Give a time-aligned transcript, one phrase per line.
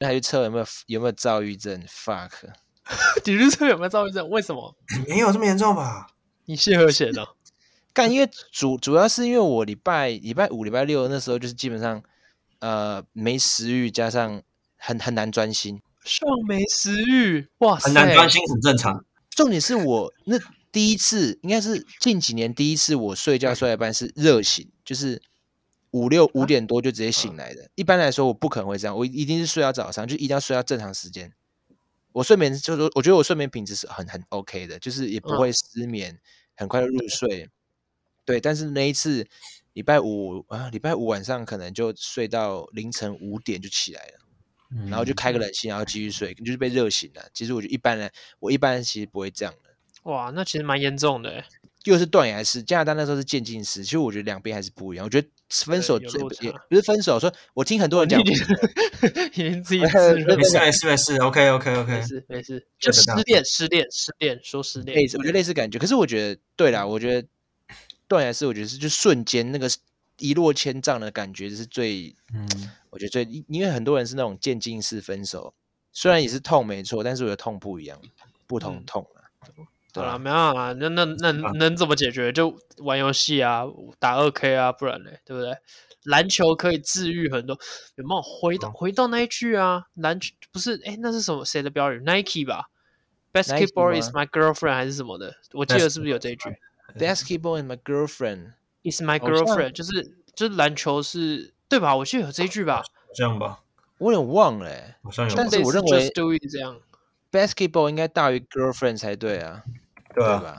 [0.00, 2.30] 那还去测有没有有没有躁郁症？fuck，
[3.24, 4.28] 你去测有没有躁郁症？
[4.30, 4.74] 为什么？
[5.06, 6.06] 没有这么严重吧？
[6.46, 7.24] 你谢和弦呢？
[7.92, 12.02] 干，因为主主要是因为我礼拜礼拜五、礼拜六那时候就是基本上
[12.60, 14.42] 呃没食欲，加上
[14.78, 15.80] 很很难专心。
[16.04, 19.04] 上没食欲，哇塞，很难专心，很正常。
[19.28, 20.38] 重点是我那
[20.72, 25.20] 第一次，应该是近几年第一次，我睡觉睡一半是热醒，就是
[25.92, 27.70] 五六五点多就直接醒来的。
[27.74, 31.32] 一般来说，我不可能会这样，我一定是睡到早上，就一定要睡到正常时间。
[32.12, 36.18] 我睡眠就是，我觉得我睡眠品质是很很 OK 的，就是也不会失眠，
[36.56, 37.48] 很快就入睡。
[38.24, 39.26] 对，但是那一次
[39.72, 44.14] 礼拜五啊，礼拜五晚上可能就睡到凌晨五点就起来了。
[44.88, 47.28] 然后就开个冷气，然后继续睡，就是被热醒了。
[47.34, 49.70] 其实我觉得一般人，我一般人其实不会这样的。
[50.04, 51.42] 哇，那其实蛮严重的。
[51.84, 55.04] 又是断崖式，加拿大那时候是渐进式，其实我觉得两边还是不一样。
[55.04, 56.30] 我觉得分手最不
[56.76, 58.24] 是分手，说我听很多人讲， 已
[59.32, 65.78] 经自己 没事没事没事，OK OK OK，没事没事，就失恋失恋失恋说失恋，类似我觉得类似感觉。
[65.78, 67.28] 可是我觉得对啦，我觉得
[68.06, 69.68] 断崖式，我觉得是就瞬间那个
[70.18, 72.48] 一落千丈的感觉是最嗯。
[72.90, 75.54] 我觉得最，因为很多人是那种渐进式分手，
[75.92, 77.96] 虽然也是痛没错，但是我的痛不一样，
[78.48, 79.30] 不同痛啊。
[79.56, 82.32] 嗯、对啊，没办法，那那那能怎么解决？
[82.32, 83.64] 就玩游戏啊，
[83.98, 85.56] 打二 K 啊，不然嘞，对不对？
[86.04, 87.58] 篮球可以治愈很多。
[87.96, 89.84] 有没有回到、嗯、回到那一句啊？
[89.94, 90.80] 篮球不是？
[90.84, 91.44] 哎，那是什么？
[91.44, 92.66] 谁的标语？Nike 吧
[93.32, 95.34] ？Basketball is my girlfriend 还是什么的？
[95.52, 96.48] 我记得是不是有这一句
[96.98, 98.52] ？Basketball is my girlfriend
[98.82, 101.54] is my girlfriend，就是就是篮球是。
[101.70, 101.94] 对吧？
[101.94, 102.82] 我记得有这一句吧，
[103.14, 103.60] 这样吧，
[103.98, 104.96] 我有点忘了、欸。
[105.04, 106.80] 好像有，但是我认为 just do it 这样
[107.30, 109.62] ，basketball 应该大于 girlfriend 才对啊，
[110.14, 110.56] 对，啊吧？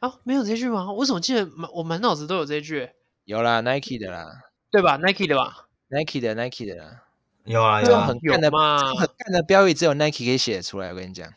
[0.00, 0.92] 啊，没有这句吗？
[0.92, 2.90] 我怎么记得满我满脑子都有这句？
[3.24, 4.26] 有啦，Nike 的啦，
[4.70, 7.02] 对吧？Nike 的吧？Nike 的，Nike 的啦，
[7.44, 10.90] 有啊，有啊，很干的嘛，很干的标语只有 Nike 可以写出来。
[10.90, 11.30] 我跟你讲，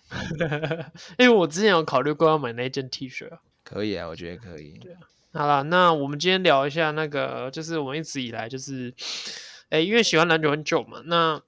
[1.19, 3.29] 因为我之前有考虑过要买那件 T 恤，
[3.63, 4.77] 可以啊，我觉得可以。
[4.77, 4.99] 对啊。
[5.33, 8.93] 好了，那我们今天聊一下那个，就是我们一直以来就是，
[9.69, 11.41] 哎，因为喜欢篮球很久嘛，那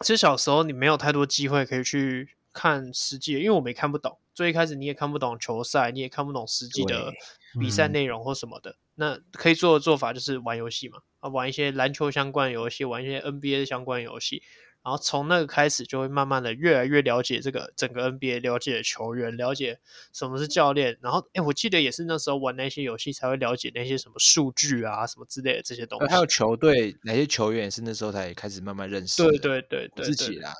[0.00, 7.12] 其实小时候你没有太多机会可以去看实际，因为我们也看不懂，最一开始你也看不懂球赛，你也看不懂实际的
[7.60, 14.42] 比赛内容或什么的，嗯、那可以做的做法就是玩游戏嘛，啊，玩一些篮球相关的游戏，玩一些 NBA 相关游戏。
[14.84, 19.78] 然后从那个开始，就会慢慢的越来越了解这个整个 NBA，了解球员，了解
[20.12, 20.98] 什么是教练。
[21.00, 26.06] 然后，哎，我记得也是那时候玩那些游戏，才会了解那些什么数据啊，什么之类的这些东西。
[26.08, 29.22] 还有球队哪些球员是那时候才开始慢慢认识。
[29.22, 30.52] 对对对对，自己啦。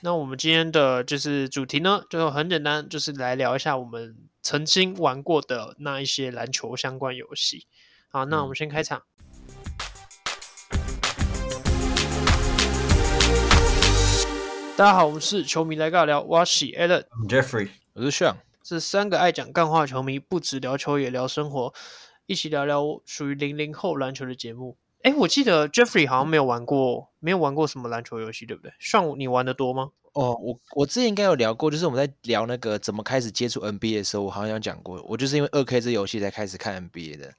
[0.00, 7.66] 那我们今天的就是主题呢，就很简单，就是来聊一下我们曾经玩过的那一些篮球相关游戏。
[8.10, 8.98] 好，那我们先开场。
[8.98, 9.04] 嗯
[14.76, 18.34] 大家好，我们是球迷来尬聊，我是 Allen，Jeffrey，我是 Sean，
[18.64, 21.72] 是三个爱讲干话球迷，不止聊球也聊生活，
[22.26, 24.76] 一起聊聊属于零零后篮球的节目。
[25.04, 29.90] 哎，我记得 Jeffrey 好像没有玩过，没有玩过什么篮球游戏，对不对？Sean，你玩的多吗？
[30.14, 37.34] 哦，我我之前应该有聊过，就是我们在聊那个怎么开始接触 NBA 的时候，我好像有讲过，我就是因为二 K 这游戏才开始看 NBA 的。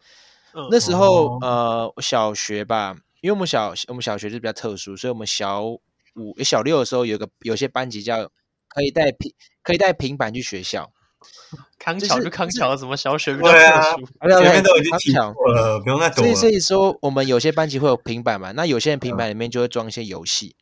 [0.53, 5.77] 嗯、那时候、哦、呃，小学吧，因为我们小我们小学就比较特殊，所以我们小。
[6.17, 8.31] 五小六的时候，有个有些班级叫
[8.69, 10.89] 可以带平可以带平板去学校。
[11.79, 13.57] 康桥就康桥，什么小学比较特
[13.91, 14.41] 殊？
[14.41, 18.51] 前面都已经提过了，不用再所以所以说，我们有些班级会有平板嘛？
[18.53, 20.55] 那有些人平板里面就会装一些游戏。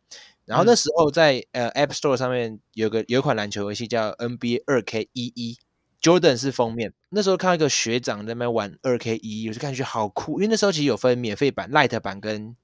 [0.46, 5.57] 然后那时候在呃 App Store 上面有个有一款篮球游戏叫 NBA 二 K 一一
[6.02, 6.91] ，Jordan 是封面。
[7.09, 12.57] 那时候看到一个学长在那边玩二 K 一一，我就感觉好酷，因为那时候其实有分免费版、Lite 版跟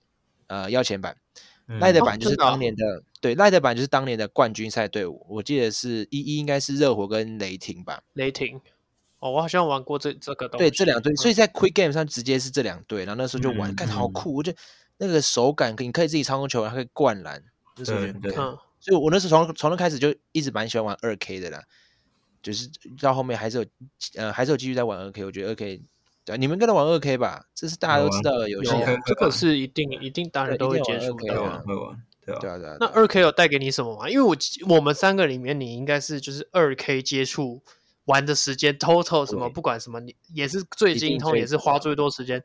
[0.47, 1.15] 呃要钱版。
[1.79, 8.01] 赖德版就是当年的，哦、对，赖德版就是当年的冠军赛队伍，我记得是一一应该是热火跟雷霆吧。
[8.13, 8.59] 雷霆，
[9.19, 10.63] 哦，我好像玩过这这个东西。
[10.63, 14.57] 对，这两队，所以在 Quick Game 上直接是这两队，然后那时候就玩，看、嗯、好酷，我觉得
[14.97, 17.43] 那个手感，你可以自己操控球，还可以灌篮，
[17.75, 18.31] 就是我觉得，
[18.79, 21.63] 所以我那时候从从那开始就一直蛮喜欢玩二 K 的啦，
[22.41, 22.67] 就是
[22.99, 23.65] 到后面还是有，
[24.15, 25.83] 呃，还是有继续在玩二 K，我觉得二 K。
[26.35, 28.71] 你们跟他玩二 K 吧，这是大家都知道的游戏。
[29.05, 31.33] 这个是一定一定，当然都会接触的。
[31.33, 32.77] 会玩，会玩，对啊，对啊。
[32.79, 34.09] 那二 K 有带给你什么吗？
[34.09, 34.35] 因为我
[34.75, 37.61] 我们三个里面，你应该是就是二 K 接触
[38.05, 42.41] 玩的时间 total 什么，不管什么，你也是最精通，也是花最多时间。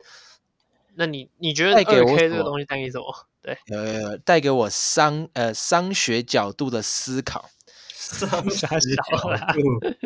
[0.95, 3.05] 那你你觉得二 K 这个东西带给你什么？
[3.41, 7.49] 对，呃，带给我商呃商学角度的思考。
[8.55, 9.53] 三十角啦！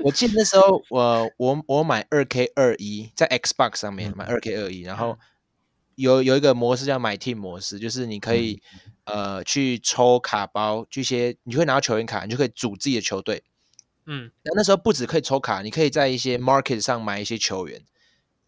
[0.03, 5.17] 我记得那时候我我我买二 K 二一在 Xbox 上面买二 K 二一，然后
[5.95, 8.61] 有有一个模式叫 My Team 模式，就是你可以、
[9.03, 13.43] 呃去抽卡包，这些你就会拿到球员卡，你就可以组自己的球队。
[14.05, 17.81] 嗯，那那时候不止可以抽卡，你可以在一些 market 上买一些球员。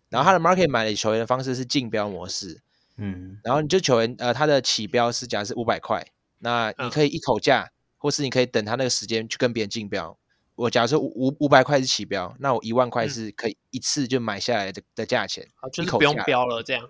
[0.10, 2.62] 然后他的 market 买的球员的方式是竞标模式。
[2.98, 6.06] 嗯，然后你就球员呃，他的起标是假设是五百块，
[6.40, 7.72] 那你可以一口价，嗯、
[8.02, 10.18] 或是你可以等他那个时间去跟别人竞标。
[10.56, 16.84] 我假设五五五百块是起标，那我一万块是可以一次就买下来的的价钱，就是不用标了这样。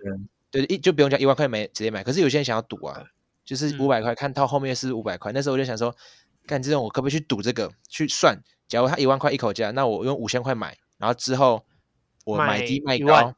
[0.50, 2.02] 对，一就不用讲一万块买直接买。
[2.02, 3.04] 可是有些人想要赌啊，
[3.44, 5.94] 就是五百块，看到后面是五百块，那时候我就想说，
[6.46, 7.70] 干这种我可不可以去赌这个？
[7.88, 11.64] 去算，假如他一万块一口价，那我用五千块买，然后之后
[12.24, 13.34] 我买低卖高。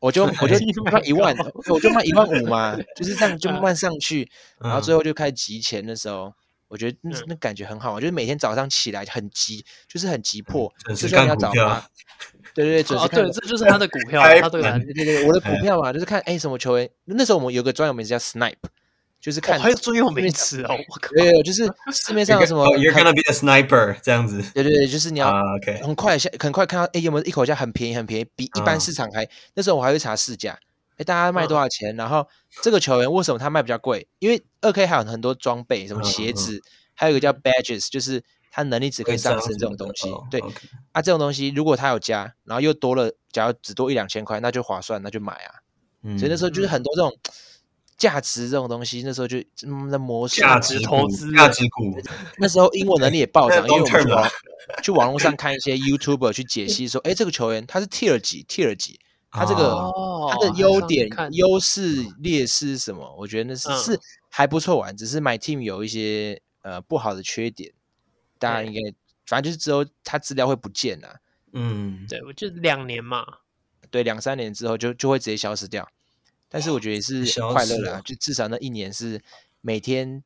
[0.00, 1.32] 我就我就卖一万，
[1.70, 4.28] 我就卖一万五嘛， 就是这样就慢慢上去，
[4.58, 6.34] 然后最后就开始集钱的时候，
[6.72, 11.86] 我觉得那那感觉很好，就是每天早上起来很急，就是很急迫，就是要找他。
[12.54, 18.54] 对对对，哦对，这就是他的股票，他对对对，我的 股票嘛，就是看哎什么球员，那时候我们有个专有名词叫 Snipe。
[19.20, 25.32] 就是看，还有专有名词哦，我靠，对，就是市面上有什么，You're gonna be a sniper 这样子，对对对，就是你要
[25.80, 30.58] 很快下，很快看到，哎，有没有一口价很便宜，很便宜，比一般市场还，那时候我还会查市价，
[30.96, 31.94] 哎，大家卖多少钱？
[31.96, 32.26] 然后
[32.62, 34.06] 这个球员为什么他卖比较贵？
[34.18, 36.62] 因为二 K 还有很多装备，什么鞋子，
[36.94, 40.40] 还有一个叫 Badges，就是他能力值可以上升这种东西，对，
[40.92, 45.54] 啊，这种东西如果他有加，然后又多了，假如只多一两千块，那就划算，那就买啊，
[46.18, 47.12] 所以那时候就是很多这种。
[47.98, 51.96] 价值这种东西，那时候就嗯，那模式价值投资，价值股。
[52.38, 54.30] 那时候英文能力也暴涨， 因为我们去网
[54.82, 58.98] 去网络上看一些 YouTuber 去解析说，哎，这个球员他是 Tier 几，Tier 几，
[59.32, 59.90] 他这个
[60.30, 63.16] 它的优点、优势、劣势是什么？
[63.18, 67.72] 我觉得那是是还不错玩，只是 My Team 有一些呃不好的缺点，
[68.38, 68.94] 大家应该
[69.26, 71.16] 反正就是之后它资料会不见了。
[71.54, 73.24] 嗯，对，我就两年嘛，
[73.90, 75.88] 对，两三年之后就就会直接消失掉。
[76.50, 79.18] 但是我觉得也是快乐的，就至少那一年是
[79.62, 80.22] 每天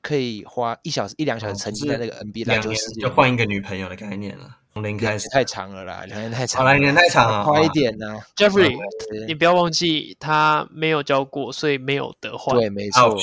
[0.00, 4.58] 可以花一小时一两小时沉浸在那个 NBA 篮球世界，就换一个女朋友的概念了。
[4.72, 8.16] 从零开始太长了啦，两年太长，两年太长了， 快一点呢。
[8.36, 8.78] Jeffrey，
[9.26, 12.56] 你不要忘记他没有交过，所以没有得换。
[12.56, 13.18] 对，没错。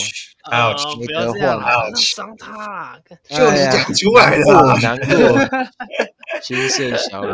[0.52, 3.00] Ouch，不要这样，那伤他，
[3.30, 5.62] 就是讲出来了，难过。
[6.42, 7.30] 金色 小狗，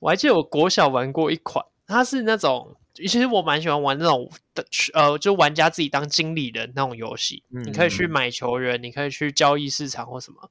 [0.00, 2.76] 我还记得我国小玩过一款，它是那种。
[2.94, 4.64] 其实我蛮喜欢玩那种的，
[4.94, 7.42] 呃，就玩家自己当经理的那种游戏。
[7.54, 10.48] 嗯、你可以去买球员，你可以去交易市场或什么。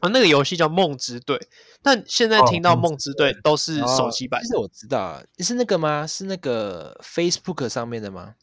[0.00, 1.38] 啊，那个游戏叫梦之队，
[1.82, 4.42] 但现在听到梦之队都是手机版。
[4.42, 6.06] 其实、哦、我知道，是那个吗？
[6.06, 8.34] 是那个 Facebook 上面的吗？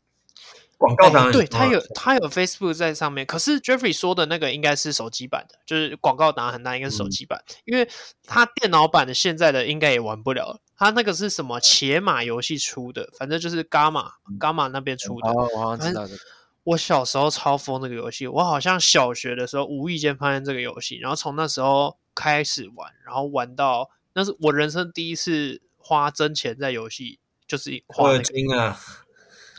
[0.78, 7.90] 广告档、欸，对，它有它有 Facebook 在上面，可是 Jeffrey 说的那个应该是手机版的，就是广告档很大，应该是手机版，嗯、因为
[8.24, 10.62] 他电脑版的现在的应该也玩不了。
[10.78, 11.60] 他那个是什么？
[11.60, 15.30] 茄马游戏出的，反正就是 Gamma、嗯、Gamma 那边出的。
[15.30, 16.20] 哦，我好像知道这个。
[16.68, 28.78] 我小时候超疯这个游戏，我好像小学的时候无意间发现这个游戏，然后从那时候开始玩，然后玩到那是我人生第一次花真钱在游戏，就是花氪金啊。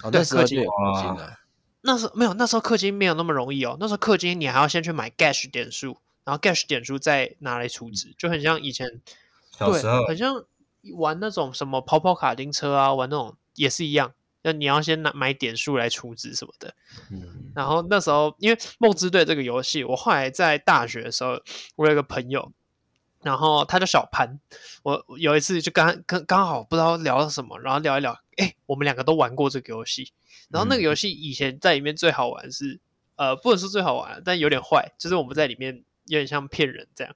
[0.02, 1.38] 哦，那时候就有氪金了。
[1.80, 3.78] 那时候没有，那时候氪金没有那么容易哦。
[3.80, 9.00] 那时候氪金你还要先去买 Gash 点数，然后 Gash 点数再拿来储值，就很像以前，
[9.50, 10.44] 小时候对，很像
[10.98, 14.12] 玩那种什么跑跑卡丁车啊，玩那种也是一样，
[14.42, 16.74] 那你要先拿买点数来储值什么的。
[17.10, 21.40] 嗯，然后那时候因为梦之队这个游戏，我后来在大学的时候，
[21.76, 22.52] 我有一个朋友。
[23.20, 24.38] 然后他叫小潘，
[24.84, 30.12] 我有一次就刚刚刚好不知道聊了什么，然后聊一聊，哎，我们两个都玩过这个游戏。
[30.50, 32.78] 然后那个游戏以前在里面最好玩是，
[33.16, 37.12] 呃，不能说最好玩，但有点坏，就是我们在里面有点像骗人这样。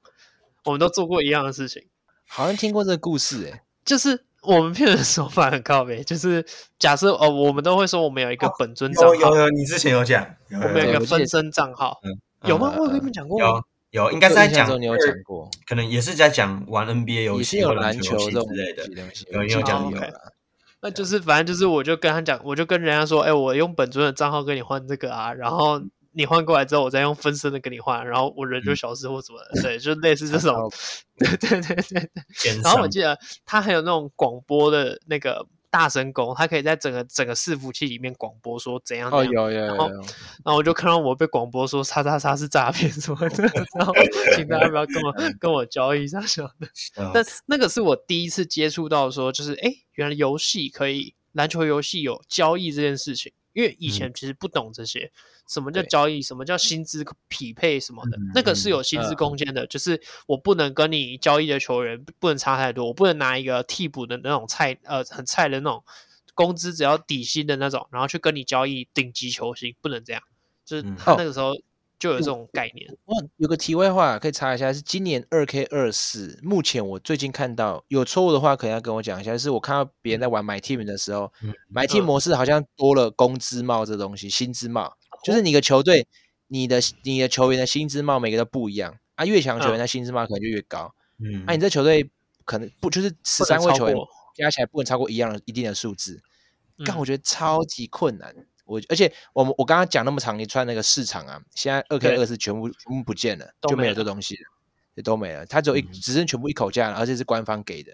[0.65, 1.87] 我们都做过一样的事情，
[2.27, 6.45] 好像听过这个故事诶，就是我们骗人的手法很靠北， 就是
[6.79, 12.01] 假设哦，我们都会说我们有一个本尊账号，有有，你之前有讲，我们有一个分身账号，
[12.45, 12.75] 有吗？
[12.77, 13.63] 我有跟你们讲过吗。
[13.91, 18.87] 有有，应该是在讲，你有讲过，可能也是在讲玩 NBA 游戏、有篮球之类的，
[19.31, 19.99] 有有讲有。
[20.81, 25.81] 那就是反正就是，我就跟他讲，我就跟人家说，哎，我用本尊的账号跟你换这个啊，然后
[26.15, 30.71] 你换过来之后，我再用分身的跟你换，然后我人就消失或什么的，对，就类似这 种，
[31.19, 32.11] 对对对对。
[32.43, 32.61] 对。
[32.63, 35.47] 然后我记得他还有那种广播的那个。
[35.73, 40.05] 大声公，他可以在整个整个伺服器里面广播说怎样怎样，哦、有有有有，然后然
[40.45, 43.45] 后我就看到我被广播说叉叉叉是诈骗什么的，
[43.79, 43.95] 然后
[44.37, 46.69] 请大家不要跟我跟我交易上什么的。
[47.15, 55.01] 但那个是我第一次接触到说，就是哎，原来游戏可以篮球游戏有交易这件事情，因为以前其实不懂这些。
[55.01, 55.19] 嗯
[55.49, 56.23] 什么叫交易？
[56.23, 58.17] 什么叫薪资匹配什么的？
[58.17, 65.85] 嗯、那个是有薪资空间的，嗯、就是我不能跟你交易的球员不能差太多，我不能拿一个替补的那种菜，呃，很菜的那种
[66.33, 70.23] 工资只要底薪的那种，然后去跟你交易顶级球星，不能这样。
[70.65, 71.53] 就是他那个时候
[72.03, 72.93] 就有这种概念。
[73.05, 76.37] 我、有个题外话可以查一下，是今年二 K 二四。
[76.43, 79.31] 目前我最近看到有错误的话，可能要跟我讲一下。
[79.31, 84.93] 就是我看到别人在玩 My Team 的时候、嗯、，My Team 模式好像多了工资帽这东西，薪资帽，
[85.23, 86.05] 就是你的球队，
[86.49, 90.93] 你的你的球员的薪资帽每个都不一样啊，越强球员的薪资帽可能就越高。
[91.21, 92.11] 嗯，啊，你这球队
[92.45, 93.97] 可能不就是十三位球员
[94.35, 96.21] 加起来不能超过一样的一定的数字，
[96.85, 98.35] 但我觉得超级困难。
[98.65, 104.43] 我而且我们我刚刚讲那么长一串那个市场啊，现在二 K 二是全部全部不见了，就没有这东西了，
[104.95, 105.45] 也都没了。
[105.47, 107.93] 它只有一只剩全部一口价了，而且是官方给的，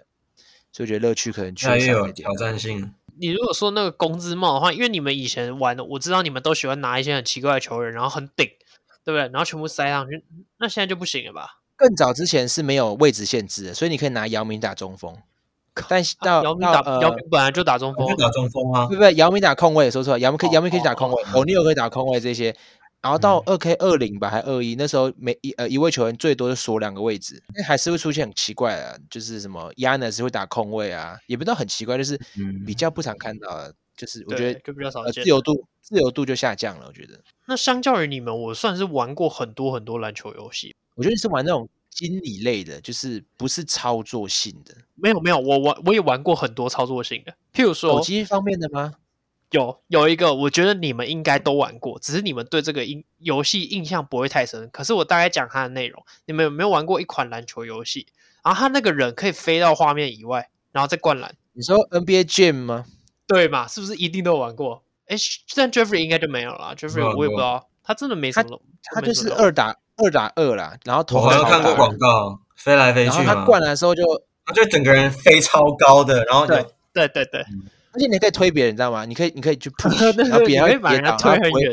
[0.70, 2.94] 所以我觉得乐趣可能缺少一点挑战性。
[3.20, 8.46] 你如果说那个工资帽的话，因为你们以前玩的，我知道你们都喜欢拿一些很奇怪的球员，然后很顶，
[9.04, 9.22] 对不对？
[9.22, 10.24] 然后全部塞上去，
[10.58, 11.60] 那现在就不行了吧？
[11.74, 15.16] 更早之前是没有位置限制的，所以你可以拿姚明打中锋。
[15.88, 19.14] 但到姚明打姚明本来就打中锋，打中锋啊，对不对？
[19.14, 22.54] 姚明打控卫，说错了，姚明可以姚明可以打控卫，欧尼尔可以打控卫这些。
[23.00, 32.18] 然后到二 K 二零吧，还二一，那时候每一呃一位球员最多就锁两个位置，那还是会出现很奇怪的，就是什么亚纳是会打控卫啊，也不知道很奇怪，就是
[32.66, 37.20] 比较不常看到的，就是我觉得就比较少见，自由度自由度就下降了，我觉得。
[37.46, 41.68] 那相较于你们，我算是玩过很多很多篮球游戏，我觉得是玩那种。
[41.90, 44.74] 心理类的，就是不是操作性的。
[44.94, 48.94] 没有没有，我玩我也玩过很多操作性的，譬如说手机方面的吗？
[49.50, 54.68] 有有一个，我觉得你们应该都玩过，只是你们对这个印游戏印象不会太深。
[54.70, 58.06] 可是我大概讲它的内容，你们有没有玩过一款篮球游戏？
[58.44, 61.34] 然后他那个人可以飞到画面以外，然后再灌篮。
[61.54, 62.84] 你说 NBA Jam 吗？
[63.26, 63.66] 对嘛？
[63.66, 64.82] 是不是一定都有玩过？
[65.06, 65.16] 哎，
[65.54, 66.74] 但 Jeffrey 应该就没有了。
[66.76, 69.74] Jeffrey 我也不知道，他真的没什么，他就是二打。
[69.98, 71.18] 二打二啦，然后头。
[71.18, 73.18] 我好像看过广告，飞来飞去。
[73.18, 74.02] 然后他灌篮的时候就，
[74.46, 77.40] 他就整个人飞超高的，然后对对对对，
[77.92, 79.04] 而且你可以推别人，你知道吗？
[79.04, 81.72] 你可以你可以去 push， 然后别人会把人家推很远。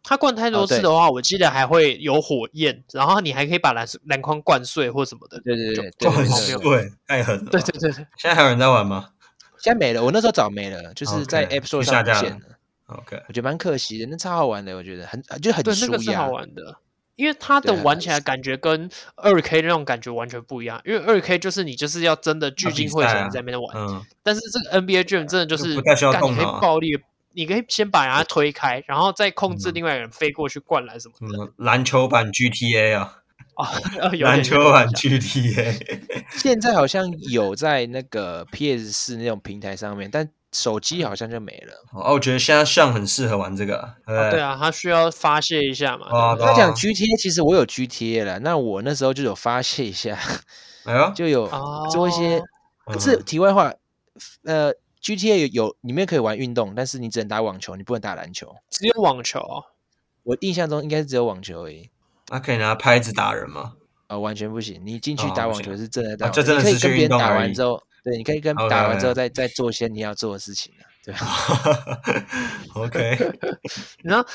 [0.00, 5.38] 他灌太多次的话，我记得还会有火焰，然后你还可以把篮篮筐灌碎或什么的。
[5.40, 7.44] 对对对，就很碎，太狠了。
[7.50, 9.10] 对对对对，现在还有人在玩吗？
[9.58, 12.40] 现在没了，我那时候早没了，就是在 App Store 上不见了。
[12.86, 16.76] OK，我觉得蛮可惜的，那超好玩的，我觉得很就很舒压，好玩的。
[17.18, 26.96] 因为它的玩起来感觉跟二 K 那种感觉完全不一样，因为二 K 就是你就是要真的聚精会神在那边玩，嗯、但是这个 NBA Jam 真的就是不太需要动脑，你可以暴力，
[27.32, 31.44] 你可以先把人家推开，然后再控制另外一个人飞过去灌篮什么的。
[31.44, 33.18] 嗯、 篮球版 GTA 啊，
[33.56, 33.66] 哦，
[34.20, 40.30] 篮球版 GTA，现在好像有在那个 PS 四那种平台上面，但。
[40.52, 46.06] 手机好像就没了哦，我觉得现在像很适合玩这个，对，啊对啊，他需要发泄一下嘛。
[46.10, 50.18] 哦、他讲 GTA，其实我有 GTA 了，那我那时候就有发泄一下，
[50.84, 51.48] 哎呦，就有
[51.90, 52.42] 做一些。
[52.98, 53.70] 这、哦、题外话，
[54.44, 58.56] 呃，GTA 有有里面可以玩运动，但是你只能打网球，你不能打篮球。
[58.70, 59.40] 只有网球？
[60.22, 61.90] 我印象中应该是只有网球而已。
[62.30, 63.74] 那可以拿拍子打人吗？
[64.06, 64.80] 啊、哦，完全不行。
[64.82, 67.82] 你进去打网球是真的打，哦、这真的是你可以跟别人打完之后。
[68.08, 71.20] 对，你可以跟打完之后再.再做些你要做的事情啊，对吧？
[72.74, 73.18] OK，
[74.02, 74.26] 然后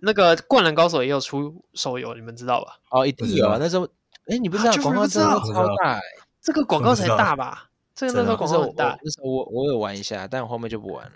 [0.00, 2.78] 那个《灌篮高手》也有出手游，你们知道吧？
[2.90, 3.58] 哦，一定有啊！
[3.60, 3.84] 那时候，
[4.26, 6.00] 哎，你不知道广告真的超大，
[6.40, 7.68] 这个广告才大吧？
[7.94, 8.98] 这个那时候广告很大。
[9.02, 11.12] 那时候我我有玩一下，但我后面就不玩了。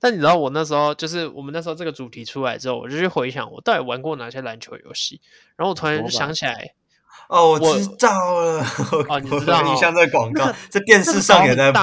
[0.00, 5.20] 但你知道我那时候就是我们那时候这个主题出来之后，我就去回想我到底玩过哪些篮球游戏，
[5.56, 6.74] 然后我突然就想起来。
[7.28, 8.64] 哦，我知道了。
[9.08, 11.80] 哦，你知道哦，像这广告，这电视上也在播。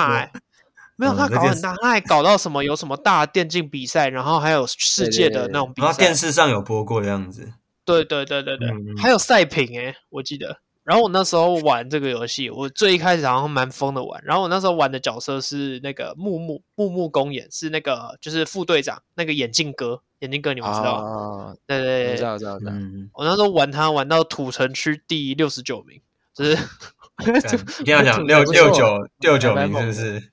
[0.95, 2.63] 没有，他搞很大，他还搞到什么？
[2.63, 5.87] 有什么大电竞比赛，然后还有世界的那种比赛。
[5.87, 7.51] 然后电视上有播过的样子。
[7.83, 8.69] 对对对对对，
[9.01, 10.59] 还有赛品诶，我记得。
[10.83, 14.21] 然后我那时候玩这个游戏，我最一开始好像蛮疯的玩。
[14.23, 21.55] 然后我那时候玩的角色是那个木木木木公演，是那个就是副队长那个眼镜哥，眼镜哥你们知道吗？
[21.67, 22.53] 对对对，知道知道。
[23.13, 26.01] 我那时候玩他玩到土城区第六十九名，
[26.33, 26.57] 就是
[27.81, 30.31] 一定要讲六六九六九名是不是？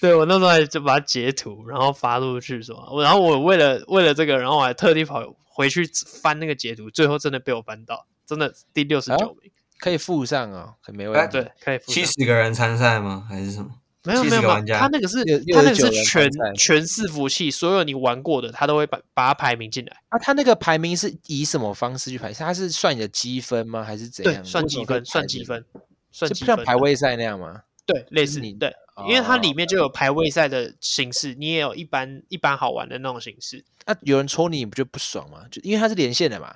[0.00, 5.86] 对，我那时候还就把它截图，然后发出去说，然后我为了为了这个，然后我还特地跑回去
[6.22, 9.52] 翻那个截图，最后真的被我翻到，真的第六十九名。
[9.78, 11.32] 可以附上哦，可没问题。
[11.32, 11.94] 对，可以附上。
[11.94, 13.26] 七十个人参赛吗？
[13.28, 13.70] 还是什么？
[14.04, 19.96] 没有没有没有，他那个是他那个是全全伺服器，所有你玩过的，他都会把把它排名进来。
[20.08, 22.32] 啊，他那个排名是以什么方式去排？
[22.32, 23.82] 他是算你的积分吗？
[23.82, 24.34] 还是怎样？
[24.42, 25.64] 对，算积分，算积分，
[26.12, 26.56] 算积分。
[26.56, 27.62] 像排位赛那样吗？
[27.84, 28.72] 对，类似你对，
[29.08, 33.64] 因为它里面就有排位赛的形式，你也有一般一般好玩的那种形式。
[33.86, 35.44] 那有人戳你，你不就不爽吗？
[35.50, 36.54] 就因为它是连线的嘛。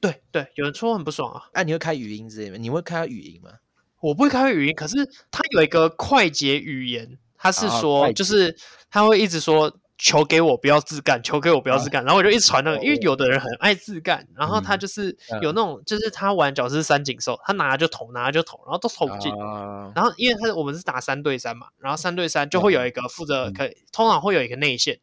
[0.00, 1.48] 对对，有人说很不爽啊！
[1.54, 2.58] 哎、啊，你会开语音之类吗？
[2.58, 3.50] 你会开语音吗？
[4.04, 4.96] 我不会开语音，可是
[5.30, 8.54] 他有一个快捷语言，他是说，就是
[8.90, 12.04] 他会一直说求给我，不要自干，求给我，不要自干。
[12.04, 19.32] 然后我就一直传那个，哦因为有的人很爱自干，然后他就是有那种，就是他玩角是三井寿，他拿了就投，拿了就投，然后都投不进。
[19.94, 24.98] 然后因为他我们是打三对三嘛，然后三对三就会有一个负责，可以通常会有一个内线，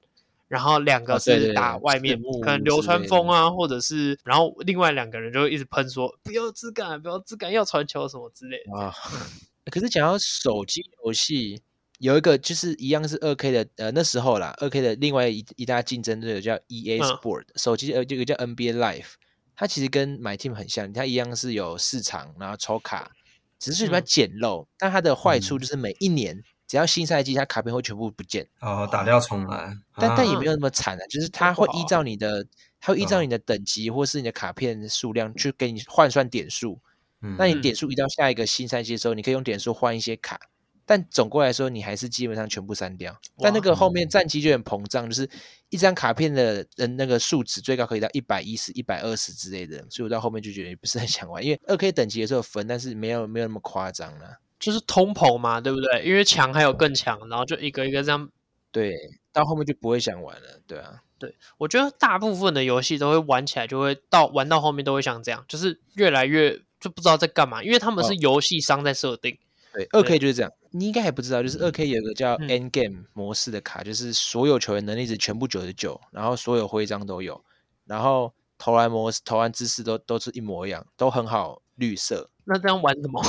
[0.51, 8.77] 然后两个是打外面，可能流川枫啊，或者是，然后另外两个人就一直喷说不要质感，不要质感，要传球什么之类的。
[8.77, 8.93] 啊，
[9.71, 11.61] 可是讲到手机游戏。
[11.99, 19.11] 有一个就是一样是二 K 的，呃，那时候啦，二 K 的另外一一大竞争对手叫 EA Sport，、嗯、手机呃这个叫 NBA Live，
[19.55, 23.11] 它其实跟 My Team 很像，它一样是有市场，然后抽卡，
[23.59, 32.47] 只是比较简陋，嗯、但它的坏处就是每一年、嗯、只要新赛季，它卡片会全部不见，哦，打掉重来，但、啊、但也没有那么惨啊，就是它会依照你的，
[32.79, 36.79] 它会依照你的等级或是你的卡片数量去给你换算点数，
[37.21, 40.39] 嗯，那你点数移到下一个新赛季的时候，你可以用点数换一些卡。
[40.85, 43.13] 但总过来说，你还是基本上全部删掉。
[43.39, 45.29] 但那个后面战绩就很膨胀，就是
[45.69, 49.85] 一张卡片的人那个数值最高可以到一百一十、一百二十之类的。
[49.89, 54.39] 所以我到后面就觉得也不是很想玩，因为二 K 等级也是有分，但是没有没有那么夸张了。
[54.61, 56.05] 就是通膨嘛，对不对？
[56.05, 58.29] 因为强还有更强，然后就一个一个这样。
[58.71, 58.95] 对，
[59.33, 60.61] 到后面就不会想玩了。
[60.65, 69.37] 对啊，对，我觉得大部分的游戏都会玩起来，就会到玩到后面都会像这样，就是越来越就不知道在干嘛，因为他们是游戏商在设定。
[69.73, 70.51] 对，二 K 就是这样。
[70.71, 77.43] 你应该还不知道，就是二 K 有个叫 End Game 模式的卡，嗯、就是所有球员能力值全部九十九，然后所有徽章都有，
[77.85, 82.29] 然后投篮模式、投篮姿势都都是一模一样，都很好绿色。
[82.45, 83.21] 那这样玩什么？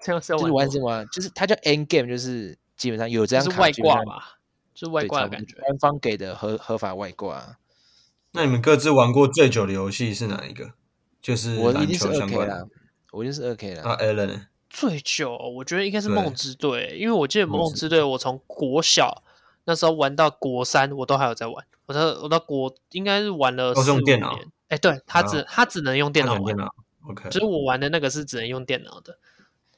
[0.00, 1.04] 这样是玩就是玩什么？
[1.06, 4.38] 就是它叫 End Game，就是基本上有这张卡是外挂吧？
[4.74, 5.56] 就是外挂的感觉。
[5.60, 7.58] 官方给的合合法外挂。
[8.32, 10.72] 那你们各自玩过最久的游戏是哪一个？
[11.22, 12.64] 就是我一定是二 K 啦，
[13.10, 13.82] 我一定是二 K 啦。
[13.82, 14.46] 啊，Alan。
[14.68, 19.22] 最久，我觉得应该是梦之队，因为我记得梦之队，我从国小
[19.64, 21.64] 那时候玩到国三，我都还有在玩。
[21.86, 24.20] 我到我到国应该是玩了四五年。
[24.68, 26.54] 哎，对，他只他只能用电脑玩。
[27.08, 29.18] OK，就是我玩的那个是只能用电脑的。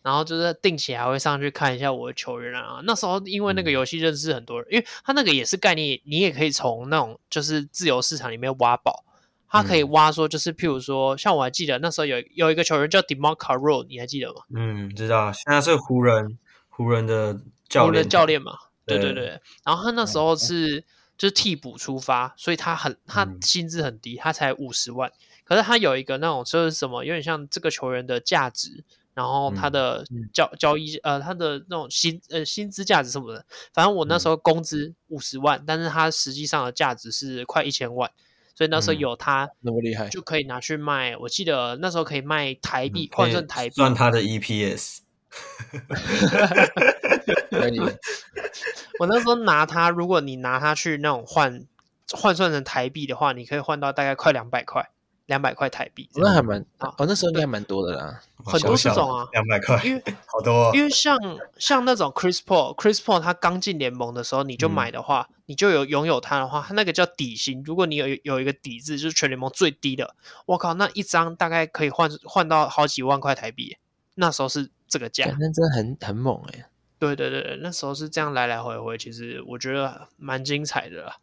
[0.02, 2.80] 然后就是定期还会上去看一下我的球员啊。
[2.84, 9.04] 那时候因为那个游戏认识很多人，因为他那个也是概念，你也可以从那种就是自由市场里面挖宝。
[9.50, 14.43] 他可以挖说，就是譬如说，像我还记得那时候有有一个球员叫 DeMarre Carroll，你还记得吗？
[14.54, 18.52] 嗯，知道，现在是湖人湖人的教练，湖人教练嘛。
[18.84, 19.41] 对对对。
[19.65, 20.84] 然后他那时候是
[21.17, 25.11] 就是替补出发，所以他很他薪资很低，他才五十万。
[25.45, 28.84] 可是他有一个那种就是什么，有点像这个球员的价值，
[29.19, 33.45] 然后他的交交易呃他的那种薪呃薪资价值什么的。
[33.75, 38.09] 反正我那时候工资五十万，但是他实际上的价值是快一千万。
[38.54, 41.17] 所以那时候有他那么厉害，就可以拿去卖。
[41.17, 44.99] 我记得那时候可以卖台币，换算台币，算他的 EPS。
[49.00, 51.67] 我那时候拿它，如果你拿它去那种换
[52.13, 54.89] 换算成台币的话，你可以换到大概快两百块。
[55.28, 61.19] 两百块台币，那还蛮啊，哦，那时候应该还蛮多的啦，很多这种啊，两百块，因为好多，因为像
[61.58, 70.14] 像那种 Chris Paul，Chris Paul 他刚进联盟的时候，你就买的话，你就有拥有他的话，他那个叫底薪，如果你有有一个底子，就是全联盟最低的，
[70.47, 73.76] 我靠，那一张大概可以换换到好几万块台币，
[74.14, 81.19] 那时候是这个价，那真的很很猛哎，对对对，那时候是这样来来回回，其实我觉得蛮精彩的啦。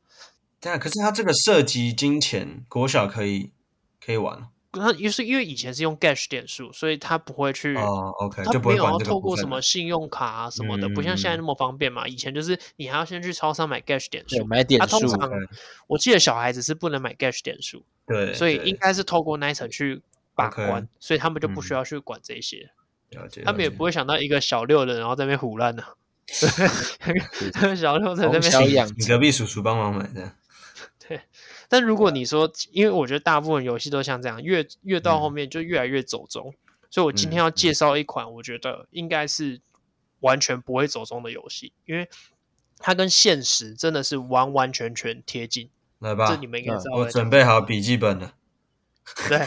[0.62, 3.50] 对啊，可是他这个涉及金钱，国小可以。
[4.06, 12.08] 可以玩，他也是因为以前是用 Gash 点数，所以他不会去哦，OK，他没有要透过什么信用卡啊什么的，不像现在那么方便嘛。
[12.08, 15.00] 以前就是你还要先去超商买 Gash 点数，买点数。
[15.00, 15.32] 通常
[15.88, 20.02] 我记得小孩子是不能买 Gash 点数，对，所以应该是透过那一层去
[20.36, 22.70] 把关，所以他们就不需要去管这些。
[23.46, 25.84] 他们也不会想到一个小六的，然后在那边胡乱呢。
[26.28, 30.34] 对， 小六在那边，你隔壁叔叔帮忙买的。
[31.66, 31.68] 对。
[31.70, 39.60] 但如果你说，因为我觉得大部分游戏都像这样，越越到后面就越来越走中，嗯、所以我今天要介绍一款，我觉得应该是
[40.20, 42.10] 完全不会走中的游戏，因为
[42.78, 45.70] 它跟现实真的是完完全全贴近。
[46.00, 46.98] 来吧，这你们应该知道。
[46.98, 48.34] 我准备好笔记本了。
[49.30, 49.38] 对，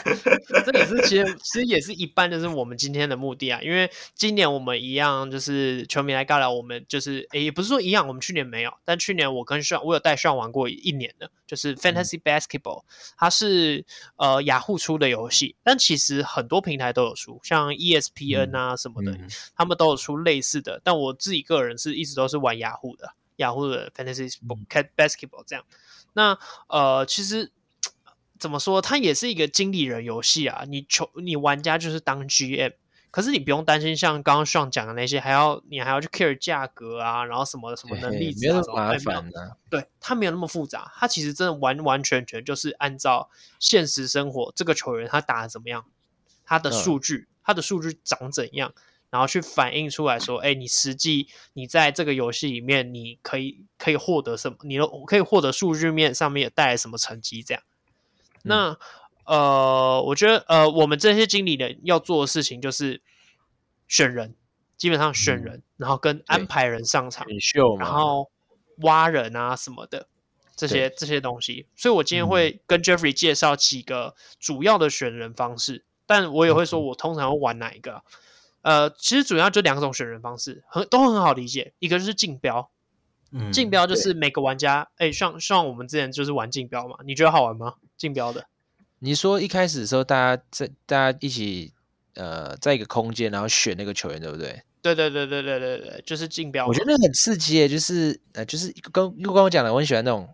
[0.64, 3.60] 这也是其实 其实也是一半，就是我们今天的目的啊。
[3.60, 12.84] 因为今年我们一样，就是球迷来尬聊，我们就是诶，也不是说一样，我们去年没有，但去年我跟上，我有带上玩过一年的，就是 Fantasy Basketball，
[13.16, 13.84] 它是
[14.16, 20.80] 呃雅虎出的游戏，但其实很多平台都有出，像 ESPN 啊什么的，嗯嗯、他们都有出类似的。
[20.84, 24.32] 但我自己个人是一直都是玩雅虎的，雅虎的 Fantasy
[24.96, 25.64] Basketball 这样。
[26.12, 27.50] 那呃，其实。
[28.38, 28.80] 怎么说？
[28.80, 30.64] 它也是一个经理人游戏啊！
[30.68, 32.72] 你球，你玩家就是当 GM，
[33.10, 39.56] 可是你不用担心，像刚刚 Sean 讲的那些，还要你还要去 care 价格啊，然后什么什么能力值啊，什么麻烦的。
[39.68, 45.84] 对，它没有那么复杂，它其实真的完完全全就是按照现实生活这个球员他打的怎么样，
[46.44, 48.72] 他的数据，嗯、他的数据长怎样，
[49.10, 54.56] 然后去反映出来说，哎，你实际你在这个游戏里面，你可以可以获得什么？
[54.62, 57.42] 你可以获得数据面上面带来什么成绩？
[57.42, 57.62] 这样，
[58.48, 58.70] 那。
[58.70, 58.76] 嗯
[59.28, 63.02] 呃，我觉得呃，我们这些经理人要做的事情就是
[63.86, 64.34] 选人，
[64.78, 67.26] 基本上选人，嗯、然后跟安排人上场，
[67.78, 68.30] 然后
[68.78, 70.08] 挖人啊什么的
[70.56, 71.66] 这些这些东西。
[71.76, 78.02] 所以我今天会跟 Jeffrey 介绍几个主要的选人方式，嗯、但我也会说我通常会玩哪一个。
[78.62, 81.74] 呃，其实主要就两种选人方式，很都很好理解。
[81.80, 82.70] 一个就是竞标，
[83.30, 87.74] 嗯，竞标就是每个玩家，哎，像像我们之前就是玩竞标嘛，你觉得好玩吗？
[87.96, 88.46] 竞标的？
[89.00, 91.72] 你说一开始的时候，大家在大家一起
[92.14, 94.62] 呃，在一个空间，然后选那个球员，对不对？
[94.80, 96.66] 对对对对对对对，就是竞标。
[96.66, 100.28] 我觉得那很刺激耶，就是呃，就是跟又跟我讲的，我很喜欢那种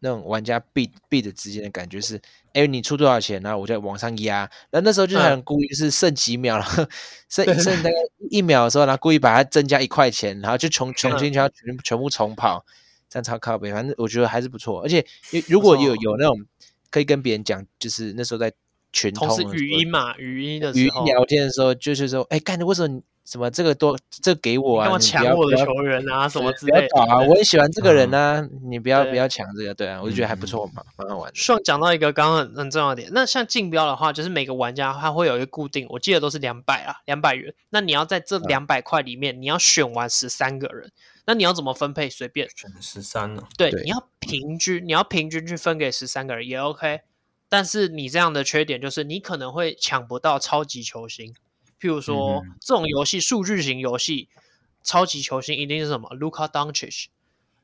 [0.00, 2.20] 那种玩家 bid bid 之间的感觉是，
[2.52, 4.38] 哎，你出多少钱，然后我就往上压。
[4.70, 6.86] 然后那时候就很故意是剩几秒，然后
[7.28, 7.96] 剩剩大概
[8.30, 12.64] 一秒的时候，然后故意把它增加一块钱，然后就重重新就要全全部重跑，
[13.08, 13.72] 这样超靠背。
[13.72, 15.04] 反正我觉得还是不错，而且
[15.48, 16.46] 如果有有那种。
[16.88, 18.50] 可以跟别人讲，就是那时候在
[18.90, 24.88] 群通同时语音嘛，语音的语音聊天的时候，就是说，哎，干，为什么你什么这个多，这个给我啊？
[24.96, 27.18] 你抢我的球员啊，什么之类的啊？
[27.20, 31.34] 我也喜欢这个人啊，你不要不要抢这个，对啊，我就觉得还不错嘛，蛮好玩。
[31.34, 37.52] 说讲到一个刚刚很很重要的点，那像竞标的话，就是每个玩家他会有一个固定，我记得都是两百啊，两百元。
[37.70, 40.92] 那你要在这两百块里面，你要选完十三个人。
[41.28, 42.08] 那你要怎么分配？
[42.08, 43.42] 随便选十三呢？
[43.58, 47.00] 对，你要平均，你要平均去分给十三个人也 OK。
[47.48, 51.34] 但是你这样的缺点就是你可能会抢不到超级球星。
[51.80, 54.28] 譬如说、嗯、这种游戏数据型游戏，
[54.82, 57.06] 超级球星一定是什么？Luka Doncic，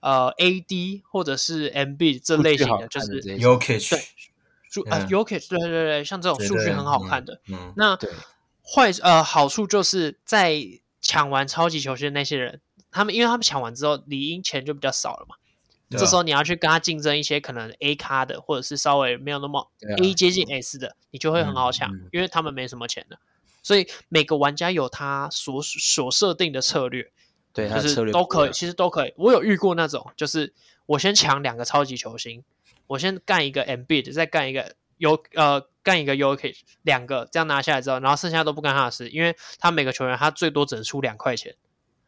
[0.00, 4.04] 呃，AD 或者是 Embiid 这类型的，就是 y o k i c 对，
[4.70, 7.40] 数啊 y o k i c 对对对，像这种数据很好看的。
[7.48, 7.98] 嗯、那
[8.62, 10.62] 坏呃好处就是在
[11.00, 12.60] 抢完超级球星的那些人。
[12.90, 15.36] 他们因为他们抢完之后，理应钱就比较少了嘛。
[15.36, 23.18] 啊、这时候你要去跟他竞争一些可能 A 咖的，或者是稍微没有那么 A 接近 S 的，啊、你就会很好抢，因为他们没什么钱的。
[23.62, 27.10] 所以每个玩家有他所所设定的策略，
[27.52, 29.14] 对，就是都可以，其实都可以。
[29.16, 30.52] 我有遇过那种，就是
[30.86, 32.42] 我先抢两个超级球星，
[32.86, 41.54] 我先干一个 Embiid，再干一个 U 呃干一个 Jokic，两个这样拿下来之后，然后剩下都不干他的事，因为他每个球员他最多只能出两块钱。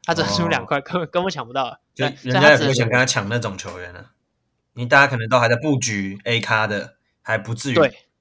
[0.07, 1.81] 他只能出两块，根本根本抢不到。
[1.95, 4.05] 就人家也不会想跟他抢那种球员呢。
[4.75, 7.75] 你大家可能都还在布局 A 咖的，还不至于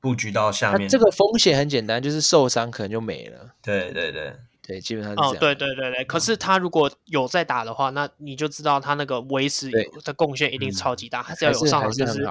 [0.04, 0.90] 布局到下面。
[0.90, 3.56] 这个风险很简单，就是受伤可能就没了。
[3.62, 5.32] 对对对对，基本上是这样。
[5.32, 6.04] 哦，对对对对。
[6.04, 9.72] 可是他如果有在打的话，那你就知道他那个维持
[10.04, 11.24] 的贡献一定超级大。
[11.24, 12.30] 他只要有上场就是。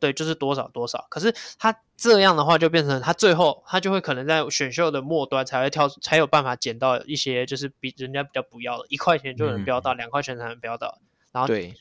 [0.00, 1.06] 对，就是多少多少。
[1.08, 10.98] 可是他这样的话，就变成他最后他就会可能在选秀的末端才会跳，才有办法捡到一些就是比人家比较不要的，一块钱就能标到，两块钱才能标到。
[11.30, 11.72] 然后对，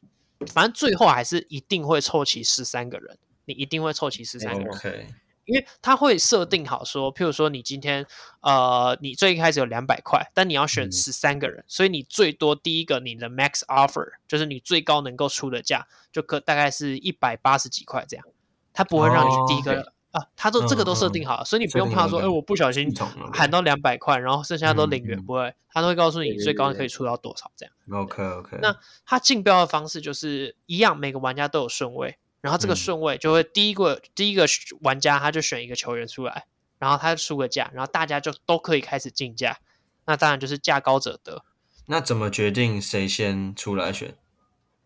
[0.54, 4.72] 反正最后还是一定会凑齐十三个人，你一定会凑齐十三个人。
[4.72, 5.06] Okay.
[5.46, 8.06] 因为它会设定好说，譬如说你今天
[8.42, 18.26] 呃，你最一开始有两百块，但你要选十三个人，嗯、所以你最多第一个你的 max offer 就是你最高能够出的价，就可大概是一百八十几块这样。
[18.74, 22.90] 他不会让你第一个、哦、啊，他都这个都设定好了，嗯嗯、所以你不用怕说，哎、欸，我不小心
[23.34, 27.74] 喊到两百块，然后剩下都零元，嗯、不会，他都会告诉你最高可以出到多少这样。
[27.92, 28.58] OK OK。
[28.62, 28.74] 那
[29.06, 32.18] 他竞标的方式就是一样，每个玩家都有顺位。
[32.42, 34.48] 然后这个顺位就会第一个、嗯、第一个
[34.82, 36.46] 玩家他就选一个球员出来，
[36.80, 39.60] 然后他出个价，然后大家就都可以开始竞价，
[40.06, 41.44] 那当然就是价高者得。
[41.86, 44.16] 那怎么决定谁先出来选？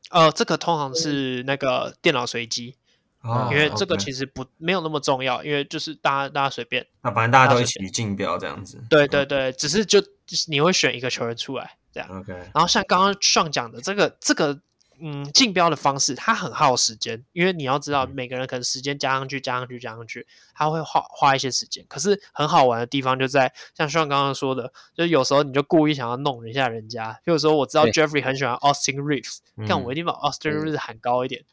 [0.10, 2.76] 呃，这个通常是那个电脑随机，
[3.22, 8.84] 哦、因为这个其实不、哦 okay、没有那么重要，因为就是大家大家随便，那反正大家都一起竞标这样子。
[8.90, 10.04] 对对对，只是就
[10.50, 12.10] 你会选一个球员出来这样。
[12.20, 12.34] OK。
[12.34, 14.60] 然后像刚刚上讲的这个这个。
[15.00, 21.86] 嗯，竞标的方式它很耗时间，因为你要知道每个人可能时间加上去、加上去、加上去，他会花花一些时间。
[21.88, 27.20] 可是很好玩的地方就在像像刚刚说的，就有时候你就故意想要弄一下人家。
[27.24, 31.44] 比如说，我知道 Jeffrey 很喜欢 Austin Reeves，但我一定把 Austin Reeves 喊高一点，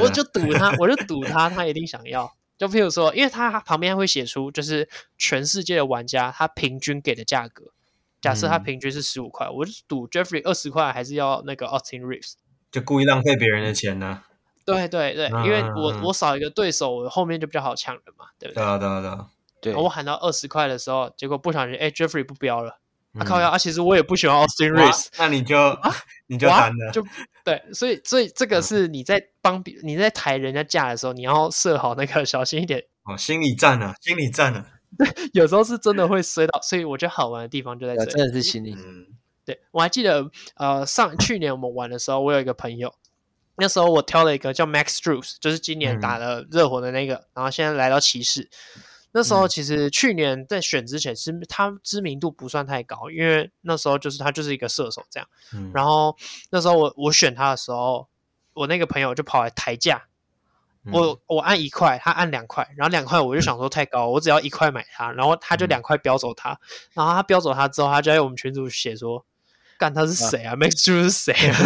[0.00, 2.34] 我就赌他，我就赌他，他一定想要。
[2.58, 7.72] 就譬如说，因为他旁边会写出就是全世界的玩家他平均给的价格，
[8.20, 12.34] 假设他平均是十五块，嗯、我就赌 Jeffrey 二十块还是要那个 Austin Reeves。
[12.72, 14.24] 就故意浪费别人的钱呢、啊？
[14.64, 18.62] 对对对，嗯、因为我我少一个对手，我后面就比较好抢人嘛，对不对？
[18.62, 19.26] 对啊对啊对啊。
[19.60, 22.80] 对，我喊到二十块的时候，结果不小心，哎，Jeffrey 不标了。
[23.14, 23.50] 嗯、啊靠呀！
[23.50, 25.94] 啊，其实我也不喜欢 Austin Reaves，那你就、啊、
[26.28, 27.04] 你就单了，就
[27.44, 38.72] 对，所以所以这个是你在帮别你在抬人家价的时候，你要设好那个小心一点哦，心理战啊，心理战啊，对， 有时候是真的会摔到，所以我觉得好玩的地方就在这里，真的是心理。
[38.72, 39.06] 嗯，
[39.52, 42.94] 对，我还记得呃上去年我们玩的时候，我有一个朋友，
[43.56, 48.48] 那时候我挑了一个叫 Max Strus，就是今年打了热火的那个，嗯、然后现在来到骑士。
[49.14, 55.28] 那时候其实去年在选之前，是他知名度不算太高，因为那时候就是他就是一个射手这样。
[55.52, 56.16] 嗯、然后
[56.48, 58.08] 那时候我我选他的时候，
[58.54, 60.06] 我那个朋友就跑来抬价，
[60.86, 66.58] 嗯、我我按一块，他按两块，然后两块我就想说太高，我只要一块买他，然后他就两块飙走他，
[66.94, 69.26] 然后他飙走他之后，他就在我们群组写说，
[69.82, 71.58] 干他是谁啊，啊？Max Strus 是谁啊？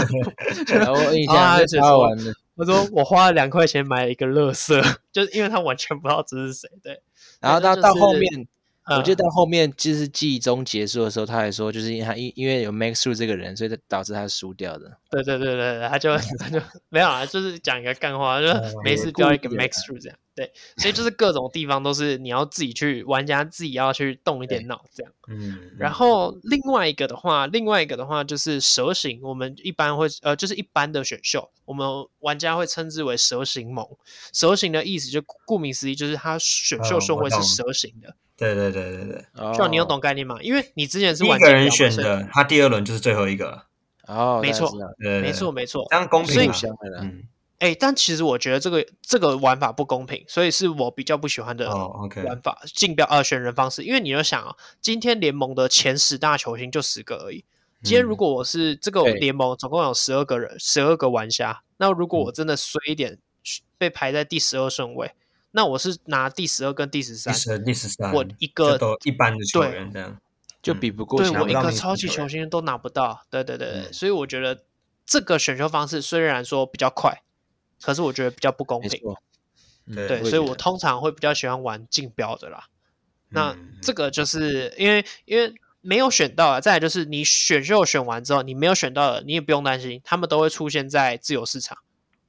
[0.74, 2.32] 然后我印象 就说玩的。
[2.54, 4.80] 我说我花了两块钱买了一个乐色，
[5.12, 6.66] 就是因为他完全不知道这是谁。
[6.82, 6.98] 对，
[7.40, 8.48] 然后到到后面，
[8.96, 14.96] 我记得到后面就是季中结束的时候，他还说，就是因为他因因为有 Max Strus 这个人，所以导致他输掉的。
[15.10, 18.46] 对对对对，他就他就没有啊，就是讲一个干话，就
[18.82, 20.18] 没事标一个 Max Strus 这样。
[20.36, 25.10] 对，所以就是各种地方都是你要自己去，玩家自己要去动一点脑这样。
[25.28, 25.70] 嗯。
[25.78, 33.82] 然后另外一个的话，另外一个的话就是蛇形，我们一般会呃，就是一般的选秀，我们玩家会称之为蛇形盟。
[34.34, 38.14] 蛇形的意思就顾名思义，就是它选秀顺位是蛇形的。
[38.36, 39.54] 对对对对对。
[39.54, 40.36] 希望你有懂概念吗？
[40.42, 43.62] 因为你之前是一个人选的，他第二轮就是最后一个。
[44.06, 46.52] 哦，没错，没错，没错，这样公平。
[47.00, 47.22] 嗯。
[47.58, 51.68] 哎，但其实我觉得这个这个玩法不公平，所以是我比较不喜欢的
[52.24, 53.82] 玩法竞标呃选人方式。
[53.82, 57.44] 因为你要想啊，今天联盟的前十大球星就十个而已。
[57.82, 63.18] 今天如果我是这个联盟总共有十二个人，十二个玩家，那如果我真的衰一点，
[63.78, 65.12] 被排在第十二顺位，
[65.52, 70.18] 那我是拿第十二跟第十三，第十、第十三，我一个都一般的球员这样
[70.60, 73.22] 就比不过，对我一个超级球星都拿不到。
[73.30, 74.64] 对对对对，所以我觉得
[75.06, 77.22] 这个选秀方式虽然说比较快。
[77.82, 79.00] 可是我觉得比较不公平，
[79.94, 82.66] 对，所以我通常会比较喜欢玩竞标的啦。
[83.28, 91.78] 那这个就是因为因为没有选到啊，再来就是你选秀选完之后，你没有选到的，你也不用担心，他们都会出现在自由市场，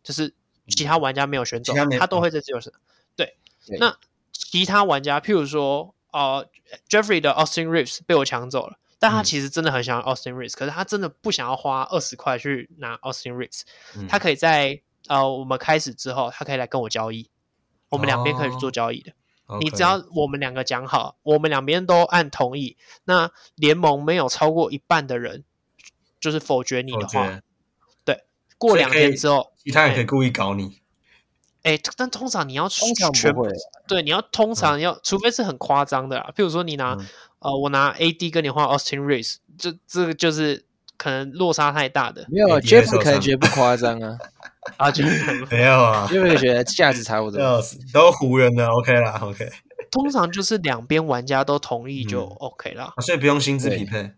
[0.04, 0.34] 就是
[0.68, 2.80] 其他玩家没有选走，他都会在自由市场。
[3.16, 3.38] 对，
[3.80, 3.98] 那
[4.32, 6.48] 其他玩家，譬如说，呃
[6.90, 13.62] ，Jeffrey 的 Austin Reaves 被我抢走了，但他其实真的很想要 Austin Reaves，可是他真的不想要花二十块去拿 Austin Reaves，
[14.08, 14.82] 他可以在。
[15.08, 17.30] 呃，我们开始之后，他可以来跟我交易，
[17.90, 19.14] 我们两边可以去做交易的。
[19.48, 19.64] Oh, okay.
[19.64, 25.46] 你只要我们两个讲好，我们两边都按同意，那联盟没有超过一半的人
[26.20, 27.40] 就是否决你的话，
[28.04, 28.26] 对，
[28.58, 30.82] 过两天之后，其他人可以故意搞你。
[31.64, 33.48] 哎、欸，但通常你要全部
[33.88, 37.08] 对，你要通常要，嗯、除非是很夸张的啦，譬如说你拿、嗯、
[37.40, 40.66] 呃，我拿 AD 跟你换 Austin Reaves，这这个就是
[40.98, 42.26] 可能落差太大的。
[42.30, 44.18] 没有，Jeff 可能觉得不夸张啊。
[44.76, 45.02] 啊，就
[45.50, 47.40] 没有啊，因为觉得价值差不多，
[47.94, 49.50] 都湖人的，OK 啦，OK。
[49.90, 54.12] 通常就是两边玩家都同意就 OK 啦，所以不用薪资匹配，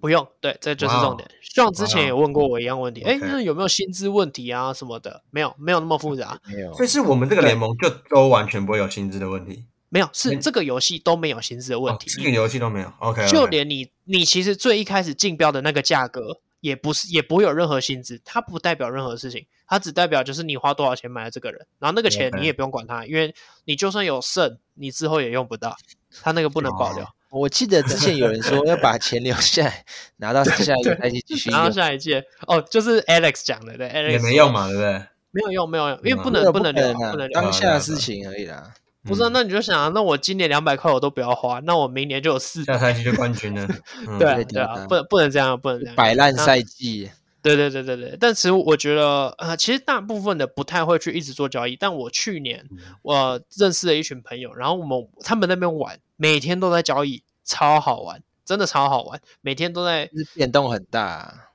[0.00, 1.30] 不用，对，这就是重点。
[1.40, 5.22] 像之前也问过我一样问题，哎，那有没有薪资问题啊什么的？
[5.30, 6.72] 没有，没有那么复杂，没有。
[6.74, 13.26] 所以是我们这个联盟就都完全不会有薪资的问题，没有，是这个游戏都没有薪资的问题，这个游戏都没有，OK。
[13.28, 16.40] 就连你，你其实最一开始竞标的那个价格。
[16.60, 23.32] 也不是，也不会有任何薪资，它不代表任何事情，它只代表就是你花多少钱买了这个人，然后那个钱你也不用管它，因为
[23.66, 25.76] 你就算有剩，你之后也用不到，
[26.22, 27.06] 它那个不能保留。
[27.30, 29.84] 我记得之前有人说要把钱留下来，
[30.16, 31.50] 拿到下一个赛季继续。
[31.50, 35.02] 拿到下一届哦，就是 Alex 讲的，对，Alex 也没用嘛，对不对？
[35.30, 38.72] 没有用，没有用，因为不能不能留，不能留当下的事情而已啦。
[39.06, 43.66] 不是，那你就想啊，那我今年两百块我都不要花，那我明年就有四下赛季就冠军了。
[44.18, 47.10] 对啊，对啊，不不能这样，不能这样，摆烂赛季。
[47.42, 51.76] 对对对对对，但其实我觉得，呃，其实大部分的不太会去一直做交易。
[51.76, 52.68] 但我去年
[53.02, 61.45] 我认识了一群朋友，然后我们他们那边玩，每天都在交易，超好玩，真的超好玩，每天都在变动很大。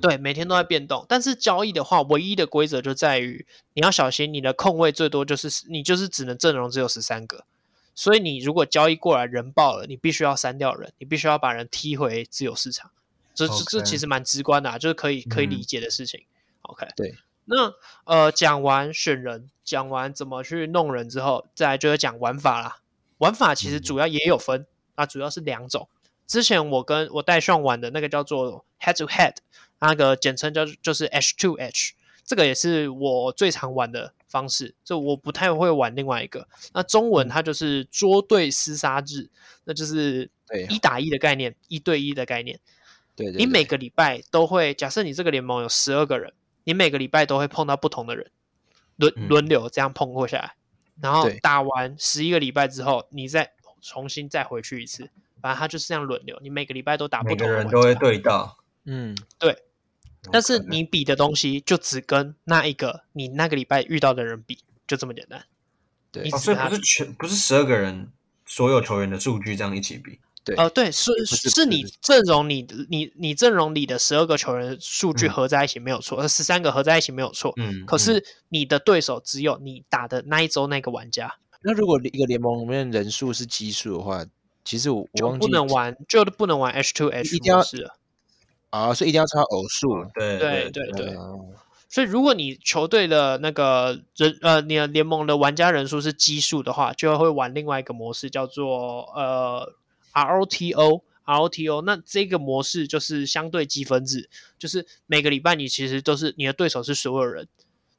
[0.00, 1.04] 对，每天都在变动。
[1.08, 7.44] 但是交易的话，唯一的规则就在于你要小心，你的空位最多就是你就是只能阵容只有十三个，
[7.94, 12.90] 所以你如果交易过来人爆了，你必须要删掉人，你必须要把人踢回自由市场。
[13.34, 16.20] 这这.这其实蛮直观的啊，就是可以可以理解的事情。
[16.20, 16.24] 嗯、
[16.62, 17.14] OK，对。
[17.44, 17.72] 那
[18.04, 22.78] 呃，讲完选人，讲完怎么去弄人之后，再来就是讲玩法啦。
[23.18, 25.88] 玩法其实主要也有分，啊、嗯，主要是两种。
[26.26, 29.34] 之前我跟我带上玩的那个叫做 Head to Head，
[29.80, 31.94] 那个简称叫就是 H to H。
[32.24, 36.48] 这个也是我最常玩的方式，就我不太会玩另外一个。
[36.74, 39.30] 那中文它就是捉对厮杀制，
[39.62, 40.28] 那就是
[40.68, 42.58] 一打一的概念，一对一的概念。
[43.14, 46.32] 对，你每个礼拜都会，假设你这个联盟有十二个人，
[46.64, 48.28] 你每个礼拜都会碰到不同的人，
[48.96, 50.56] 轮轮流这样碰过下来，
[51.00, 55.08] 然后打完十一个礼拜之后，你再重新再回去一次，
[55.40, 58.58] 反正它就是这样轮流，你每个礼拜都打不同的人，都会对到。
[58.84, 59.56] 嗯，对。
[60.32, 65.44] 但是你比的东西就只跟那一个你那个礼拜遇到的人比，就这么简单。
[66.12, 68.08] 对，所以不是全不是十二个人
[68.46, 70.18] 所有球员的数据这样一起比。
[70.44, 77.52] 对，呃，对，是是你阵容里你你阵容里的十二个球员数据合在一起没有错，十三个合在一起没有错。
[77.56, 77.84] 嗯。
[77.84, 81.34] 可是你的对手只有你打的那一周那个玩家。
[81.62, 84.24] 那如果一个联盟里面人数是奇数的话，
[84.64, 87.98] 其实我我忘记不能玩，就不能玩 H two H 模式了。
[88.70, 89.88] 啊，所以一定要超偶数。
[90.14, 91.16] 对对对对。
[91.88, 99.74] 所以如果你球队的那个人呃，你的联盟的玩家人数是奇数的话，就会玩另外一个模式，叫做呃。
[100.16, 107.46] ROTO，ROTO，那这个模式就是相对积分制，就是每个礼拜你其实都是你的对手是所有人，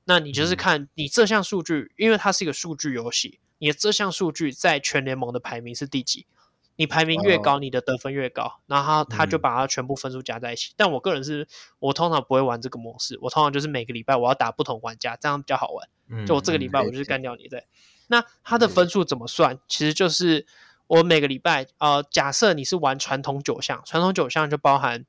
[0.06, 6.26] 那你就是看你这项数据，因为它是一个数据游戏，你的这项数据在全联盟的排名是第几？
[6.78, 10.72] 你排名越高，你的得分越高，然后他就把它全部分数加在一起。
[10.78, 11.46] 但我个人是，
[11.80, 16.26] 我通常不会玩这个模式，我通常就是每个礼拜我要打不同玩家，这样比较好玩。
[16.26, 17.66] 就我这个礼拜我就是干掉你，对。
[18.08, 19.60] 那它的分数怎么算？
[19.68, 20.48] 其实就是。
[20.88, 25.06] 我每个礼拜，呃，假设你是玩传统九项，传统九项就包含，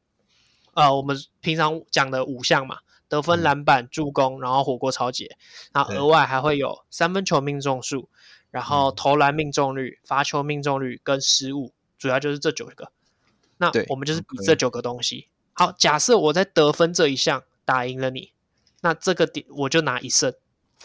[0.74, 2.78] 呃，我们平常讲的五项嘛，
[3.08, 5.36] 得分、篮板、助攻，然后火锅超解，
[5.72, 8.08] 然后额外还会有三分球命中数，
[8.50, 12.90] 然后投篮命中率、罚球命中率跟失误，主要就是这九个。
[13.58, 15.28] 那我们就是比这九个东西。
[15.52, 18.32] 好，假设我在得分这一项打赢了你，
[18.80, 20.32] 那这个点我就拿一胜。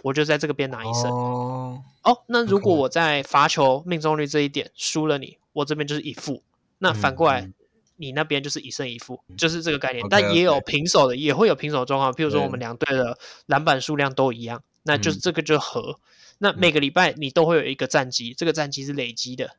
[0.01, 1.83] 我就在这个边拿一胜哦。
[2.01, 6.41] 哦，那如果我在罚球命中率这一点输了你，我这边就是一负。
[6.79, 7.47] 那反过来，
[7.97, 10.03] 你那边就是一胜一负，就是这个概念。
[10.09, 12.11] 但也有平手的，也会有平手状况。
[12.11, 15.99] 譬如说我们两队的篮板数量都一样，那就是这个就和。
[16.43, 19.55] 那每个礼拜你都会有一个战绩，这个战绩是累积的。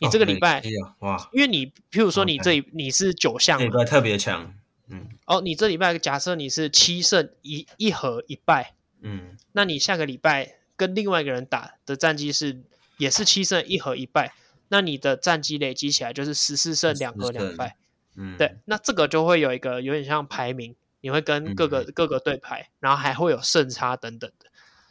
[0.00, 0.60] 你这个礼拜
[0.98, 4.52] 哇，因为你譬如说你这你是九项，礼拜特别强。
[4.88, 5.06] 嗯。
[5.26, 8.74] 哦，你这礼拜假设你是七胜一一和一败。
[9.02, 12.60] 嗯，那你下个礼拜跟另外一个人打的战绩是
[12.98, 14.34] 也是七胜一和一败，
[14.66, 17.76] 那你的战绩累积起来就是十四胜两和两败。
[18.16, 24.46] 嗯，对，那这个就会有一个有点像排名，你会跟各个、嗯、各个队排，然后还会有胜差等等的，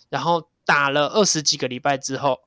[0.07, 2.41] 然后打了二十几个礼拜之后，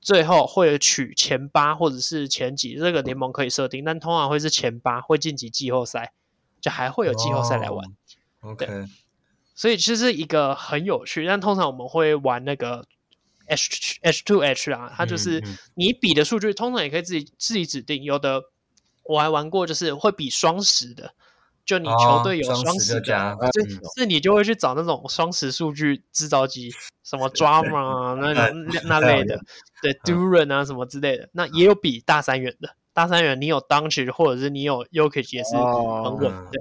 [0.00, 6.14] 最后会取前八或者是前几，这个联盟可以设定，但通常会是前八会晋级季后赛，
[6.58, 7.86] 就还会有季后赛来玩。
[8.40, 8.66] 哦、OK。
[9.54, 12.86] 所以其实一个很有趣，但通常我们会玩那个
[13.48, 15.44] H H two H 啊，它就是
[15.74, 18.02] 你比的数据，通常也可以自己自己指定。
[18.02, 18.40] 有的
[19.04, 21.12] 我还玩过，就是会比双十的，
[21.64, 23.38] 就你球队有双十就、嗯、
[23.96, 26.72] 是你就会去找那种双十数据制造机，
[27.04, 29.40] 什么 Drama 啊那种 那类的，
[29.82, 31.28] 对 Duran 啊什么之类的。
[31.32, 36.48] 那也有比大三元的，大三元你有 Doncic 或者是你有 y o k i c 也是很稳的。
[36.50, 36.60] 对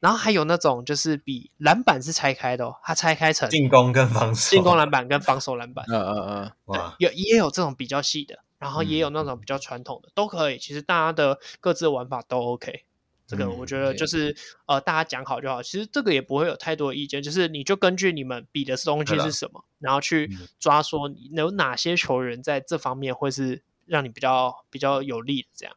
[0.00, 5.84] 然后还有那种就是比篮板是拆开的哦，它拆开成进攻跟防守，进攻篮板跟防守篮板。
[5.88, 10.58] 嗯嗯嗯，哇，有也有这种比较细的，然后也有那种比较传统的，都可以。
[10.58, 12.84] 其实大家的各自的玩法都 OK。
[13.26, 14.36] 这个我觉得就是
[14.66, 15.62] 呃，大家讲好就好。
[15.62, 25.76] 其实这个也不会有太多意见，就是你就根据你们比的东西是什么，然后去抓说有哪些球员在这方面会是让你比较比较有利的这样。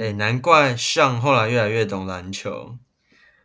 [0.00, 2.78] 哎，难怪像后来越来越懂篮球。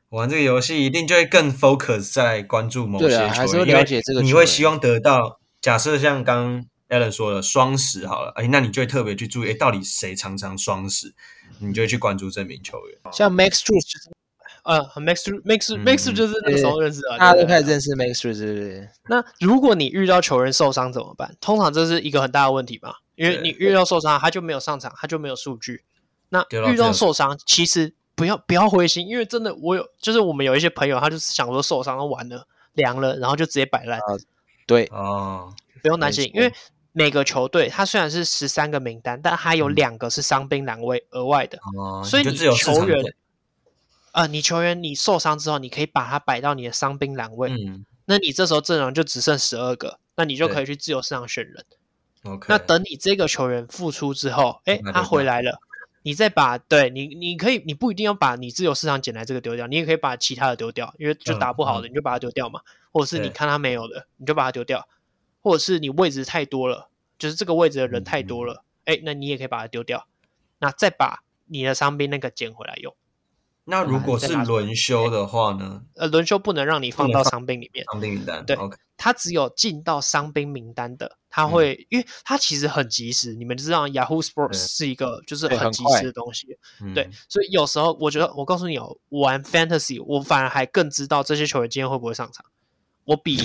[0.10, 5.39] 玩这个游戏一定就会更 focus 在关注某些球员，还是会了解这个，你会希望得到。
[5.60, 11.13] 假设像刚 Alan 说的双十好了，哎，那你就会特别去注意，哎，到底谁常常双十，
[11.59, 12.97] 你就去关注这名球员。
[13.11, 14.09] 像 Max 是，
[14.63, 18.89] 呃，Max Max Max 就是那个时候认识的，大家都开始认识 Max Strus，对不对？
[19.09, 21.35] 那如果你遇到球员受伤怎么办？
[21.39, 25.83] 通常这是一个很大的问题嘛，因为你遇到受伤，他就没有上场，他就没有数据。
[26.29, 27.93] 那遇到受伤，其实。
[28.17, 33.99] 不要不要灰心，因为真的我有，就是我们有一些朋友，他就是想说受伤了完了凉了，然后就直接摆烂。
[33.99, 34.05] 啊、
[34.65, 35.53] 对哦，
[35.83, 36.51] 不用担心，因为
[36.98, 43.06] 每个球队它虽然是十三个名单，但它有两个是伤兵栏位额外的，哦、所以你球员
[44.12, 51.63] 啊、呃，你球员你受伤之后，你可以把它摆到你的伤兵栏位，嗯，那你这时候阵容就只剩十二个，那你就可以去自由市场选人。
[52.48, 55.60] 那等你这个球员复出之后，哎，他回来了。
[56.04, 62.62] 你再把对你，你可以，你不一定要把你自由市场捡来这个丢掉，你也可以把其他的丢掉，因为就打不好的，你就把它丢掉嘛。
[62.62, 64.87] 嗯、或者是你看他没有的，你就把它丢掉，
[65.48, 70.06] 或者是你位置太多了，就是这个位置的人太多了，哎、嗯嗯，那你也可以把它丢掉，
[70.60, 72.93] 那再把你的伤兵那个捡回来用。
[73.63, 75.83] 那如果是轮休的话呢？
[75.95, 77.85] 呃，轮休不能让你放到伤兵里面。
[77.91, 78.77] 伤兵名单，对，OK。
[78.95, 83.33] 它只有进到伤兵名单的，他会，嗯、因为他其实很及时。
[83.33, 87.10] 你们知道，Yahoo Sports 是一个就是很及时的东西，对，对。
[87.29, 92.45] 所以有时候我觉得，我告诉你哦，玩 Fantasy，我反而还更知道这些球员今天会不会上场。
[93.04, 93.37] 我比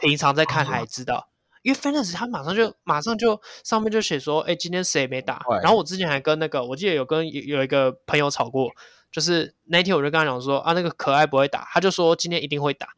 [0.00, 1.28] 平常在看还知道，
[1.66, 5.44] 因为 Fantasy 他马上就马上就上面就写说，哎，今天谁没打？
[5.60, 8.70] 然后我之前还跟那个，我记得有跟有一个朋友吵过。
[9.10, 12.90] 就是那天我就跟他讲说啊，那个可爱不会打，他就说今天一定会打。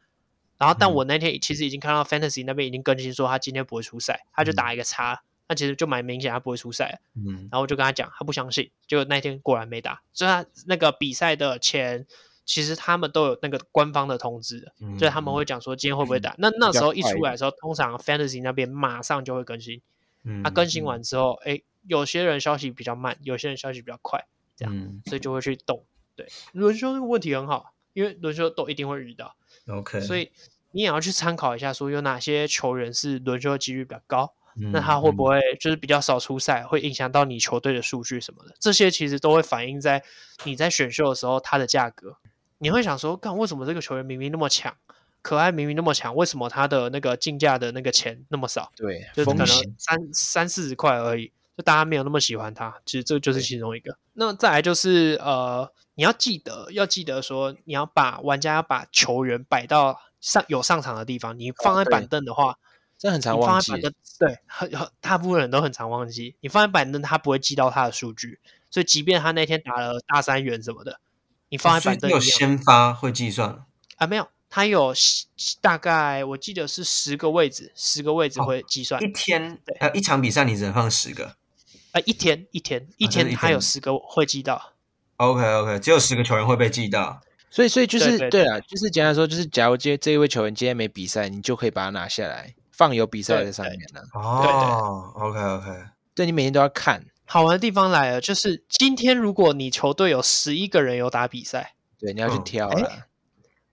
[0.59, 7.01] 然后，但我那天其实已经看到 Fantasy 那边已经更新说他今天不会出赛，他就打一个叉，那其实就蛮明显他不会出赛。
[7.15, 10.03] 嗯，然后我就跟他讲，他不相信，结果那天果然没打。
[10.13, 12.07] 所以他那个比赛的前，
[12.49, 16.31] 其实他们都有那个官方的通知的，嗯、就是他们会讲说今天会不会打。
[16.31, 19.83] 嗯、那那时候一出来的时候，通常 Fantasy 那边马上就会更新。
[20.25, 24.27] 嗯，他、啊、更新完之后，哎，有些人消息比较慢，有些人消息比较快，
[24.57, 25.85] 这样，嗯、所以就会去动。
[26.17, 29.37] 对，轮休这个问题很好，因为轮休都一定会遇到
[29.67, 30.33] ，OK，所以
[30.71, 38.55] 你也要去参考一下，说有哪些球员是轮休的几率比较高，嗯，那他会不会就是比较少出赛，会影响到你球队的数据什么的？
[38.59, 40.03] 这些其实都会反映在
[40.45, 42.17] 你在选秀的时候，它的价格。
[42.59, 44.77] 你会想说，看为什么这个球员明明那么强，
[45.23, 48.71] 可爱明明那么强，为什么他的那个竞价的那个钱那么少？
[48.77, 49.47] 对，就可能
[49.77, 51.33] 三三四十块而已。
[51.57, 53.97] 就大家没有那么喜欢他，其实这就是其中一个。
[54.13, 61.37] 那再来就是呃，你要记得要记得说，你要把玩家要把球员摆到上有上场的地方。
[61.37, 62.57] 你放在板凳的话，
[62.97, 63.73] 这很常忘记。
[64.21, 66.37] 对，很很大部分人都很常忘记。
[66.39, 68.39] 你放在板凳，他不会记到他的数据，
[68.71, 71.01] 所以即便他那天打了大三元什么的，
[71.51, 73.65] 你放在板凳，有先发会计算
[73.97, 74.07] 啊？
[74.07, 74.95] 没有，他有
[75.61, 79.03] 大概我记得是十个位置，十个位置会计算。
[79.03, 81.37] 一天呃，一场比赛你只能放十个。
[81.93, 84.75] 呃，一天一天一天，他有十个会记到。
[85.17, 87.21] OK OK，只有十个球员会被记到，
[87.51, 94.03] 所以所以就是对啊，就是简单说，就是假如今天这一位球员今天没比赛，你就可以把他拿下来，放有比赛在上面了。
[94.13, 95.67] 哦，OK OK，
[96.15, 97.05] 对，你每天都要看。
[97.29, 103.03] 好玩的地方来了，就是今天如果你球队有十一个人有打比赛，对，你要去挑了，嗯，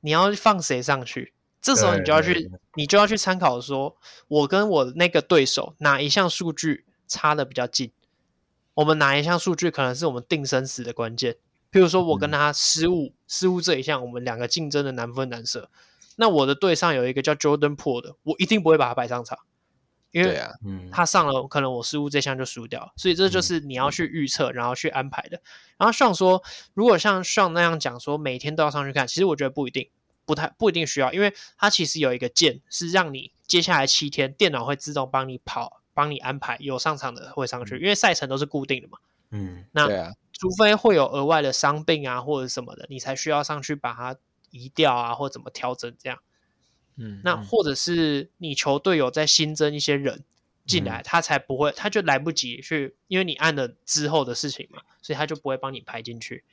[0.02, 1.34] 你要放谁上去？
[1.62, 3.96] 这时候你就要去，你就要去参考说，
[4.28, 7.92] 我跟我那个对手哪一项数据差的比较近。
[8.76, 11.38] 我们哪一项数据可能是我们定生死的关键？
[11.72, 15.70] 譬如说，我跟他失误，嗯、失误这一项，我们两个竞争的难分难舍。
[16.18, 19.40] 那我的队上有一个叫 Jordan Poole 的，我一定不会把他摆上场，
[20.16, 20.42] 因为
[20.92, 22.94] 他上了，可能我失误这项就输掉。
[22.96, 25.42] 所以这就是你要去预测，然后去安排的。
[25.78, 26.42] 然后上说，
[26.74, 29.90] 如果像上那样讲说，每天都要上去看，其实我觉得不一定，
[30.26, 35.82] 不太不一定需要，因为它其实有一个键是让你接下来七天电脑会自动帮你跑。
[35.96, 38.98] 帮你安排有上场的会上去，因为赛程都是固定的嘛。
[39.30, 39.88] 嗯，那
[40.34, 44.14] 除非会有额外的伤病啊或者什么的，你才需要上去把它
[44.50, 46.20] 移掉啊，或怎么调整这样。
[46.98, 50.24] 嗯，那或者是你球队有在新增一些人
[50.66, 56.44] 进来，嗯，他才不会，他就来不及去，因为你按了之后的事情嘛，所以他就不会帮你排进去。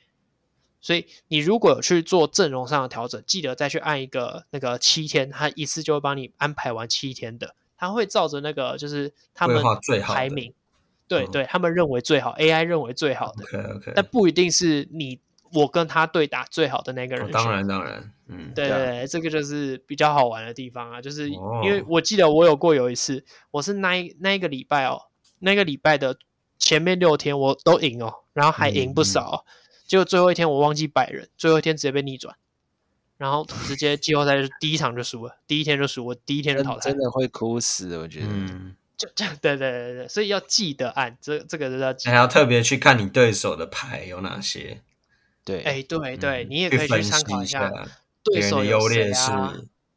[0.81, 7.55] 所以你如果有去做阵容上的调整，记得再去按一个那个七天，他一次就会帮你安排完七天的。
[7.77, 9.63] 他会照着那个，就是他们
[10.03, 10.53] 排名，
[11.07, 15.19] 对对，他们认为最好，AI 认为最好的，OK OK，但不一定是你
[15.53, 17.31] 我跟他对打最好的那个人。
[17.31, 25.03] 当然当然，嗯，对对，这个就是比较好玩的地方啊，就是因为我记得我有过有一次，我是那一那一个礼拜哦，
[25.39, 26.17] 那个礼拜的
[26.57, 29.45] 前面六天我都赢哦，然后还赢不少，
[29.85, 32.35] 结果最后一天我忘记摆人，最后一天直接被逆转。
[33.15, 38.25] 然后直接季后赛就第一场就输了，第一天就输，我第一天就淘汰，真的会哭死，我觉得。
[38.27, 44.81] 嗯，就这样，对对对对，所以要记得按这这个是要记得，还要特别去看你对手的牌有哪些。
[45.45, 47.71] 对，哎，对对，你也可以去参考一下
[48.23, 49.31] 对手的优劣势。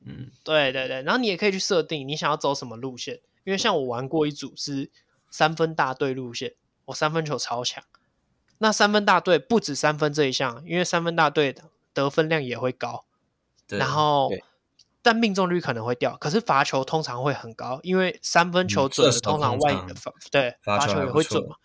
[0.04, 4.90] 嗯，对对对，然后你也可以去设定你想要走什么路线，因为像我玩过一组是
[5.30, 6.54] 三分大队路线，
[6.86, 7.82] 我三分球超强。
[8.58, 13.04] 那三分大队不止三分这一项，因为三分大队的得分量也会高。
[13.68, 14.30] 然后，
[15.02, 21.56] 但命中率可能会掉，可是罚球通常会很高，因为三分球准的通常外野的罚，对，罚球也会准嘛。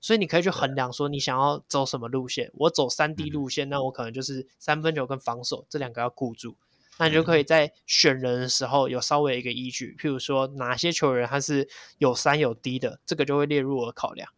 [0.00, 2.50] 所以你可以去衡量说你想要走什么路线。
[2.54, 6.56] 我走三 D 路线，那我可能就是三分球跟防守这两个要顾住。
[6.98, 11.68] 那你就可以在选人的时候有稍微一个依据，譬如说哪些球员他是
[11.98, 14.28] 有三有 D 的，这个就会列入我的考量。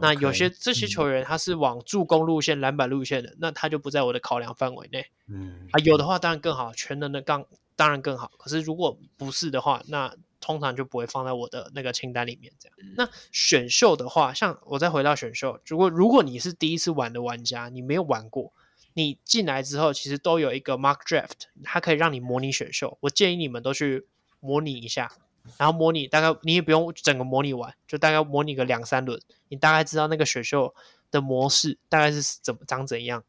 [0.00, 5.04] 那有些这些球员他是往助攻路线、篮板路线的，那他就不在我的考量范围内。
[5.28, 7.44] 嗯，啊，有的话当然更好，全能的杠
[7.76, 8.30] 当然更好。
[8.38, 12.52] 可是如果不是的话，那通常就不会放在我的那个清单里面。
[12.58, 18.52] 这样，那选秀的话，像我再回到选秀，如果如果你是第一次玩的玩家，你没有玩过，
[18.94, 22.98] 你进来之后其实都有一个 mock draft，它可以让你模拟选秀。
[23.02, 24.06] 我建议你们都去
[24.40, 25.12] 模拟一下，
[25.58, 30.74] 然后模拟大概你也不用整个模拟完，就大概模拟个两三轮，你大概知道那个选秀
[31.10, 33.22] 的模式大概是怎么长怎样，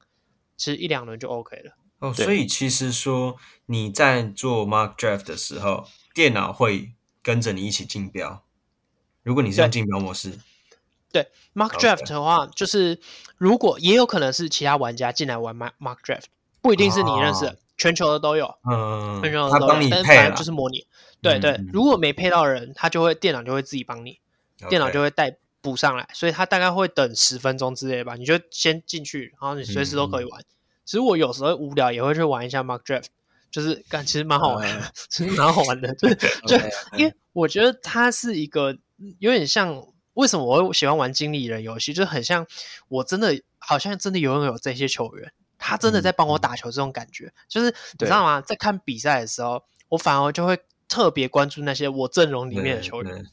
[0.55, 1.73] 其实一两轮就 OK 了。
[1.99, 3.35] 哦，所以其实说
[3.67, 5.85] 你在做 mock draft 的时候，
[6.15, 8.43] 电脑会跟着你一起竞标。
[9.23, 10.31] 如果你是用竞标模式，
[11.11, 12.99] 对，对 Mark draft 的话就是
[13.37, 16.25] 如果也有可能是其他玩家进来玩 Mark Mark draft，
[16.61, 18.55] 不一定是你认识的，哦、全球的都有。
[18.69, 20.85] 嗯，全球的都有，他帮你配，但反正就是模拟。
[21.21, 24.19] 对对，嗯、如果没配到人，他就会电脑就会自己帮你.
[24.69, 30.41] 电脑就会带补上来，所以他大概会等十分钟之类吧，你就先进去，然后你随时都可以玩。
[30.41, 30.45] 嗯
[30.83, 33.05] 其实我有时候无聊也会去玩一下 Mark draft，
[33.51, 36.07] 就是感 其实蛮好玩的，嗯、其实蛮好玩的，就
[36.47, 36.57] 就
[36.97, 38.77] 因为我觉得它是一个
[39.19, 42.47] 有点像，为什么我会喜欢玩经理人游戏，就很像
[42.87, 48.41] 我真的好像真的拥有这些球员，他真的在帮我打球这种感觉，嗯、就是你知道吗？
[48.41, 53.25] 在看比赛的时候，我反而就会特别关注那些我阵容里面的球员，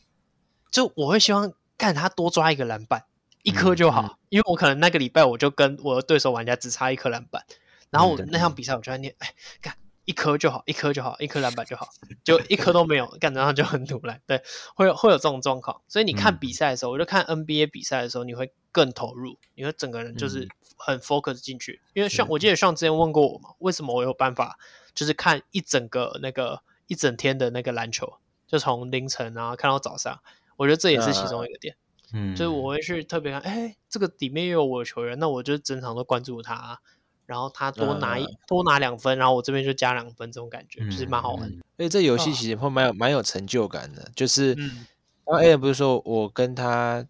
[0.71, 3.05] 就我会希望看他多抓一个篮板。
[3.45, 7.47] 一颗就好，因为我可能那个礼拜我就跟我的对手玩家只差一颗篮板，
[7.89, 9.75] 然后我那场比赛我就在念，哎，干
[10.09, 11.87] 一颗就好，一颗就好，一颗篮板就好，
[12.25, 14.43] 就一颗都没有，干然后就很突然，对，
[14.75, 20.49] 会有会有这种状况，所以你看比赛的时候，嗯、我就看 NBA 比赛的时候，你会更投入，你会整个人就是。
[20.81, 24.57] 很 focus 进去，因为像我记得像之前问过我嘛，为什么我有办法
[24.95, 30.21] 就是看一整个那个一整天的那个篮球，就从凌晨然后看到早上，
[30.57, 31.75] 我觉得这也是其中一个点。
[32.13, 36.81] 嗯，所以我会去特别看，哎，这个里面又有我的球员，那我就整场都关注他，
[37.29, 41.57] 然后他多拿一、嗯、多拿两分，然后我这边就加两分，这种感觉、嗯、其实蛮好玩的。
[41.77, 44.87] 而且这游戏其实会蛮有蛮有成就感的，就是，嗯、
[45.27, 47.05] 然后 A 不是说我跟他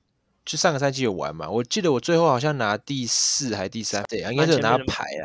[0.44, 5.24] 就上个赛季有玩嘛，我记得我最后好像拿第四还是第三，对，应该是有拿牌啊。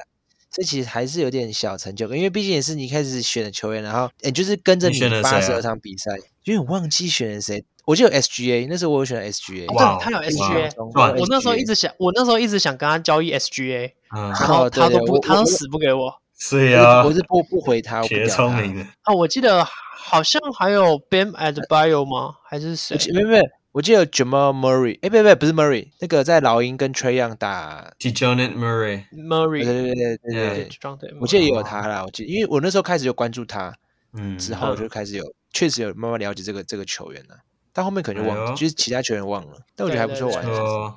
[0.53, 6.11] 这其实还是有点小成就感，因为毕竟也是你开始选的球员，然后哎，就是跟着你八十二场比赛，
[6.43, 7.65] 因为我忘记选了谁。
[7.85, 10.71] 我记得有 SGA，那时候我有选 SGA，对，他有 SGA，
[11.19, 16.13] 我那时候一直想，我那时候一直想跟他交易 SGA，然后他都不，他都死不给我。
[16.39, 18.83] 是啊，我是不不回他，铁聪明的。
[19.01, 22.35] 啊，我记得好像还有 Bam Adebayo 吗？
[22.47, 22.97] 还是谁？
[23.13, 23.41] 没没，
[23.73, 30.69] 我记得有 Jamal Murray，哎，不不不是 Murray，那个在老鹰跟 Trae Young 打 Dejounte Murray，Murray，对对对对
[30.99, 33.75] 对，我记得也有他啦，我记得，因为我那时候开始就关注他，
[34.13, 37.35] 嗯，之后就开始有，确实有慢慢了解这个这个球员了。
[37.75, 40.45] 但后面可能就忘了，哎、就是其他球员忘了，但我觉得还不错玩。
[40.45, 40.95] 哦，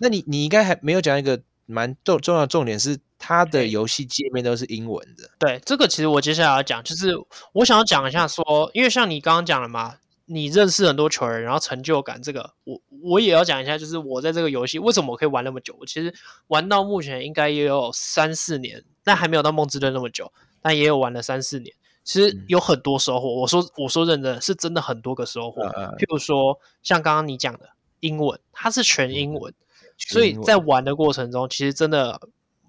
[0.00, 5.30] 那你你应该还没有讲一个蛮重重要的重点是，它的游戏界面都是英文的。
[5.38, 7.14] 对，这个其实我接下来要讲，就是
[7.54, 9.96] 我想要讲一下说，因为像你刚刚讲了嘛，
[10.32, 15.76] 你认识很多球员，然后成就感这个，我我也要讲一下，就是我在这个游戏为什么我可以玩那么久？
[15.80, 16.14] 我其实
[16.46, 21.74] 玩到目前应该也有三四年，但还没有到梦之队那么久，但也有玩了三四年。
[22.04, 25.62] 其实有很多收获，我说我说认真，是真的很多个收获。
[25.98, 27.68] 譬如说，像刚刚你讲的
[28.00, 29.52] 英文，它是全英文，
[29.98, 32.20] 所以在玩的过程中，其实真的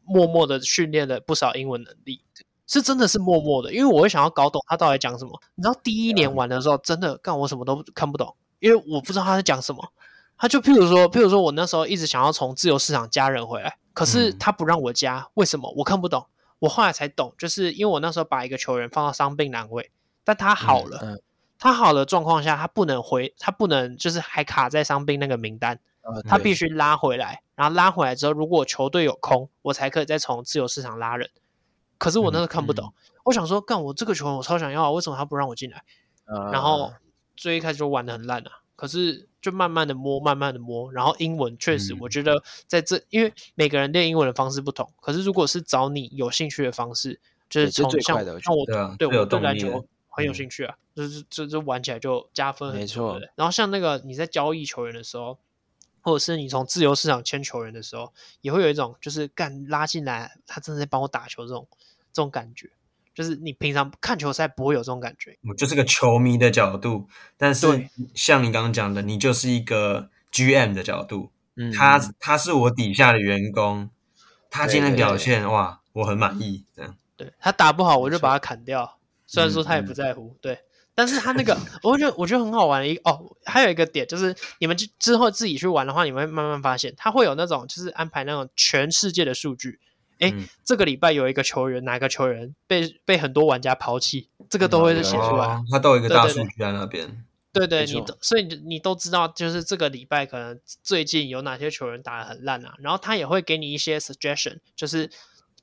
[0.03, 2.21] 默默的训练了不少英文能力，
[2.71, 5.31] 是真的是默默的，因为我会想要搞懂他到底讲什么。
[5.55, 9.91] 你知道第一年玩的时候，真的干我什么都看不懂，因为我不知道他在讲什么。
[10.37, 15.71] 他就譬如说，譬如说我那时候一直想要从自由市场加人回来，可是他不让我加，为什么？
[15.77, 16.25] 我看不懂。
[16.59, 19.91] 我后来才懂，就是因为我那时候把一个球员放到伤病栏位，
[20.23, 21.21] 但他好了，嗯嗯、
[21.59, 31.29] 他好的状况下，他不能回，他不能就是还卡在伤病那个名单，嗯、他必须拉回来，然后拉回来之后，如果球队有空，我才可以再从自由市场拉人。
[32.01, 35.83] 可是我那时候看不懂，嗯嗯、我想说，干我这个球员我超想要，为什么他不让我进来？
[36.25, 36.91] 嗯、然后
[37.37, 38.51] 最一开始就玩的很烂啊。
[38.75, 44.91] 可是就慢慢的摸，慢慢的摸，然后英文确实，我觉得在这，嗯、因为每个人练英文的方式不同。
[44.99, 48.65] 可是如果是找你有兴趣的方式，就是从像像我，
[48.97, 53.21] 对我对篮球很有兴趣啊，嗯、就是这这玩起来就加分没错。
[53.35, 55.37] 然后像那个你在交易球员的时候，
[56.01, 61.67] 或者是你从自由市场签球员的时候，也会有一种就是干拉进来，他真的在帮我打球这种
[62.13, 62.69] 这种感觉。
[63.13, 73.89] 就是你平常看球赛不会有这种感觉，我就是个球迷的角度，但是像你刚刚讲的，你就是一个 GM 的角度，嗯，他他是我底下的员工，
[74.49, 78.97] 他今天表现哇，我很满意，这样，对，他打不好我就把他砍掉，
[79.27, 80.59] 虽然说他也不在乎，对，
[80.95, 89.81] 但是他那个 我觉得我觉得很好玩的一哦，还有一个点就是你们之之后自己去玩的话，你们会慢慢发现他会有那种就是安排那种全世界的数据。
[90.21, 95.61] 哎，这个礼拜有一个球员，哪个球员被被很多玩家抛弃，这个都会是写出来。
[95.69, 97.25] 他都有一个大数据在那边。
[97.53, 105.09] 对对，你都所以你你都知道，就是这个礼拜可能最近有哪些球员打得很烂啊，然后他也会给你一些 suggestion，就是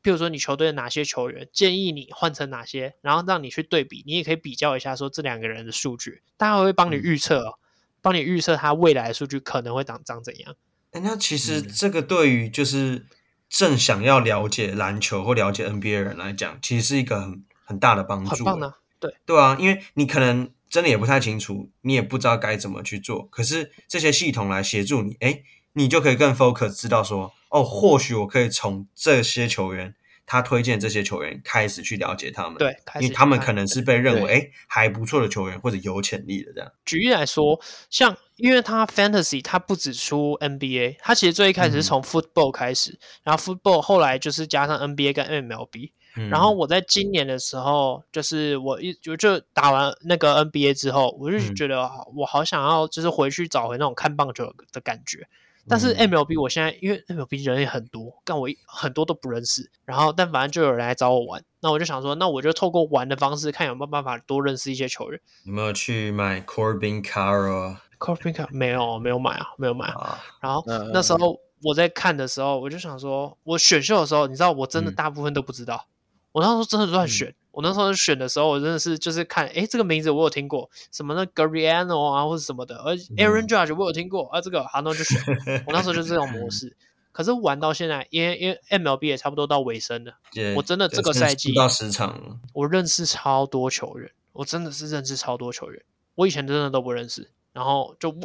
[0.02, 7.58] 譬如说你球队的哪些球员建议你换成哪些，然后让你去对比，你也可以比较一下说这两个人的数据，他还会帮你预测哦，
[8.02, 10.54] 帮你预测他未来的数据可能会长长怎样。
[10.90, 13.06] 哎，那其实这个对于就是
[13.48, 18.44] 正想要了解篮球或了解 NBA 的人来讲，其实是一个很很大的帮助。
[18.44, 20.50] 很棒啊，对对啊，因为你可能。
[20.70, 23.26] 真的也不太清楚，你也不知道该怎么去做。
[23.30, 25.40] 可是这些系统来协助你，哎，
[25.72, 29.94] 你就可以更 focus，知道说，哦，或许我可以从这些球员
[30.28, 32.58] 他推荐这些球员开始去了解他们。
[32.58, 36.70] 对，因为他们可能是被认为哎还不错的球员或者有潜力的这样。
[36.84, 37.58] 举例来说，
[37.88, 45.92] 像因为他 fantasy 他不只出 NBA，他其实最一开始是从 football 开始，嗯、然后 football 后来就是加上 NBA 跟 MLB。
[46.30, 55.28] 然后我在今年的时候，就是我一就就打完那个 NBA 之后，我就觉得我好想要就是回去找回那种看棒球的感觉。
[55.68, 59.70] 但是 MLB 我现在因为 MLB 人也很多，但我很多都不认识。
[59.84, 65.20] 然后但反正就有人来找我玩，那我就想说，那我就透过玩的方式，看有没有办法多认识一些球员。
[65.44, 70.18] 有没有去买 Corbin Carroll？Corbin Carroll 没有，没有买啊，没有买啊。
[70.40, 75.86] 然后那时候我在看的时候，我就想说，我选秀的时候，你知道，我真的大部分都不知道。
[76.38, 85.20] 我那时候真的乱选，嗯、我那时候选的时候，我真的是就是看，哎，这个名字我有听过，什么那 Garriano 啊，或者什么的，而 Aaron Judge 我有听过，啊，这个好，那就选。
[85.66, 86.76] 我那时候就是这种模式，
[87.10, 90.12] 可是玩到现在，因为因为 MLB 也差不多到尾声了，
[90.54, 95.82] 我真的这个赛季到十场，我认识超多球员，我真的是认识超多球员，
[96.14, 98.16] 我以前真的都不认识，然后就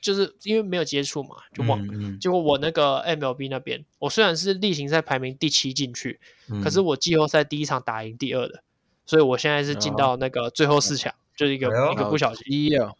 [0.00, 1.92] 就是因为没有接触嘛，就忘了。
[1.92, 8.62] 嗯嗯、结果我那个 MLB 那边，我虽然是例行赛排名第七进去，嗯、可是我季后赛第一场打赢第二的，
[9.04, 12.42] 所以我现在是进到那个最后四强，哦、就是一个、哎、一个不小心。
[12.46, 12.92] 一啊，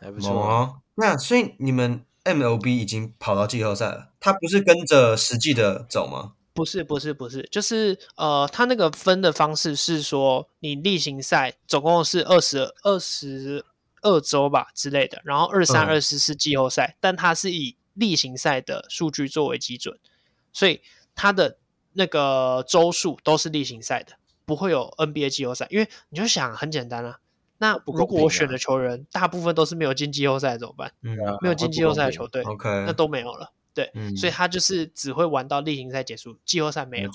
[0.00, 0.80] 还不错、哦。
[0.94, 6.32] 那所以你们 MLB 已经跑到季后赛了，他不是跟着实际的走吗？
[6.54, 13.64] 不是，不是，不是，就是呃，他那个分的方式是说，你例行赛总共是二十二十。
[14.02, 19.98] 二周吧之类的，然后二三二四是季后赛，嗯、但它是以例行赛的数据作为基准，
[20.52, 20.82] 所以
[21.14, 21.56] 它的
[21.92, 25.66] 那个周数都是例行赛的，不会有 NBA 季后赛。
[25.70, 27.18] 因为你就想很简单啊，
[27.58, 30.92] 那如果我选的球员大部分都是没有进季后赛怎么办？
[31.02, 33.52] 嗯啊、没有进季后赛的球队，OK，那都没有了。
[33.74, 37.10] 对，嗯、所以他就是只会玩到例行赛结束，季后赛没有。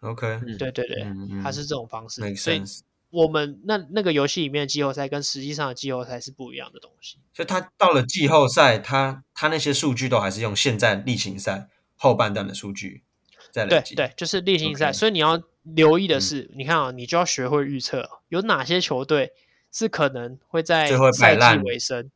[0.00, 1.06] OK，对对对，
[1.42, 2.62] 他是这种方式，嗯、所以。
[3.10, 13.02] 我们那那个游戏里面的季后赛跟实际上的季后赛是不一样的东西，所以他到了季后赛，他他那些数据都还是用现在例行赛后半段的数据
[13.50, 13.94] 在累积。
[13.94, 19.32] 对对，就是例行赛.所以你要留意的是，嗯、你看啊，你就要学会预测有哪些球队
[19.72, 22.10] 是可能会在赛季尾声，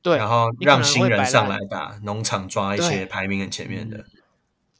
[0.00, 4.06] 对，然后让新人上来打农场抓一些排名很前面的，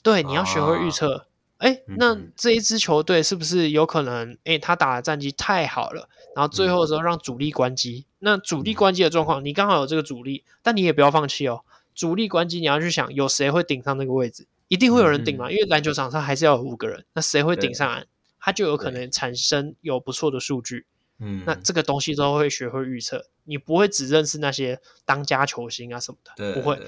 [0.02, 1.16] 对，你要学会预测。
[1.16, 1.24] 啊
[1.58, 4.36] 哎，那这一支球队是不是有可能？
[4.44, 8.06] 哎，他打的战绩太好了，然后最后的时候让主力关机。
[8.20, 11.62] 那主力关机的状况，你刚好有这个主力，但你也不要放弃哦。
[11.94, 18.06] 主力关机，你要去想有谁会顶上那个位置，一定会有人顶嘛，因为篮球场上还是要有五个人，那谁会顶上来，
[18.38, 20.86] 他就有可能产生有不错的数据。
[21.18, 26.78] 嗯，那这个东西都会学会预测，你不会只认识那些当家球星啊什么的，不会，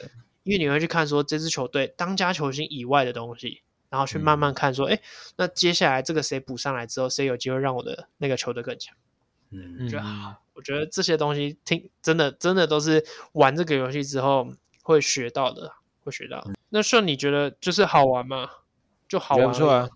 [0.45, 3.63] 因为你会去看说这支球队当家球星以外的东西。
[3.91, 5.01] 然后去慢慢看，说，哎、嗯，
[5.37, 8.97] 那接下来这个谁补上来之后，谁有机会让我的那个球队更强？
[9.51, 10.37] 嗯，就好。
[10.55, 14.47] 我觉得这些东西听真的真的都是玩这个游戏之后
[14.83, 15.73] 会学到的，
[16.05, 16.43] 会学到。
[16.47, 18.49] 嗯、那顺你觉得就是好玩吗？
[19.09, 19.89] 就好玩，不错啊。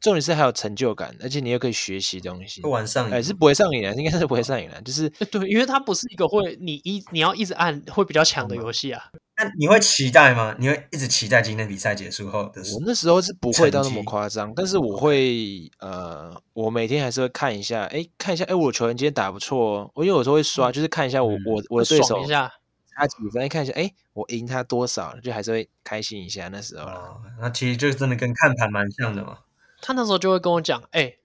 [0.00, 2.62] 重点是还有成就感，而且你又可以学习东西。
[2.62, 9.10] 玩上瘾，哎，是不会上瘾的，应该是不会上瘾的，就是对，因为它不是一个会你一你要一直按会比较强的游戏啊。
[9.42, 10.54] 那你会期待吗？
[10.58, 12.60] 你会一直期待今天比赛结束后的？
[12.74, 19.90] 我那时候是不会到那么夸张，但是我会呃，我每天还是会看一下，哎，看一下，哎，我的球员今天打不错哦。
[19.94, 22.22] 我因为有时候会刷，就是看一下我我我的对手
[22.94, 26.86] 他几分，看一下，哎，我赢他多少，就还是会开心一下那时候。
[27.40, 29.38] 那其实就真的跟看盘蛮像的嘛。
[29.80, 31.18] 他那时候就会跟我讲：“哎、欸，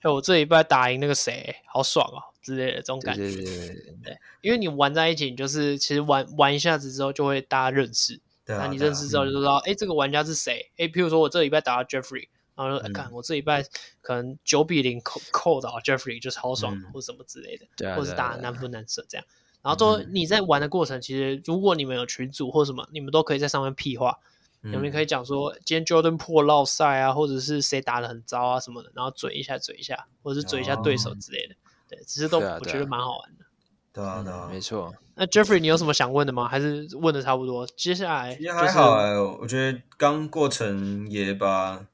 [0.00, 8.20] 哎，我这礼拜打赢那个谁，好爽哦之类的这种感觉。”对对对对对，因为你玩在一起，你就是其实玩玩一下子之后，就会大家认识。
[8.44, 8.62] 对啊。
[8.64, 10.70] 那你认识之后就知道，哎、嗯欸，这个玩家是谁？
[10.78, 13.64] 哎、欸，譬如说我这礼拜打到 Jeffrey，然后说，看、我这礼拜
[14.00, 17.66] 可能九比零扣扣到 Jeffrey 就超爽，嗯、或什么之类的。
[17.76, 17.96] 对啊。
[17.96, 19.26] 或者是打难分难舍这样。
[19.62, 24.18] 然后说你在玩的过程，其实如果你们有群组或什么，你们都可以在上面屁话。
[24.62, 31.54] 有没有可以讲说今天 Jordan 破绕赛啊，或者是谁打的很糟啊什么的，然后嘴一下嘴一下，或者是嘴一下对手之类的。
[31.88, 33.44] 对，其实都我觉得蛮好玩的。
[33.92, 34.94] 对啊，对啊，没错。
[35.14, 36.46] 那 Jeffrey，你有什么想问的吗？
[36.46, 37.66] 还是问的差不多？
[37.76, 41.86] 接下来也还好哎，我觉得刚过程也把，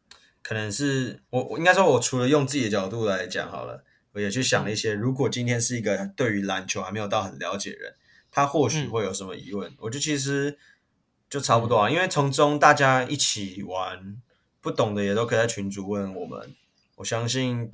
[0.42, 3.84] 可能是我我应该说，我除了用自己的角度来讲好了，
[4.14, 7.94] 我也去想了一些，如果今天是一个对于篮球还没有到很了解的人，
[8.32, 9.72] 他或许会有什么疑问？
[9.78, 10.58] 我觉得其实
[11.30, 14.20] 就差不多啊，因为从中大家一起玩，
[14.60, 16.52] 不懂的也都可以在群组问我们，
[16.96, 17.70] 我相信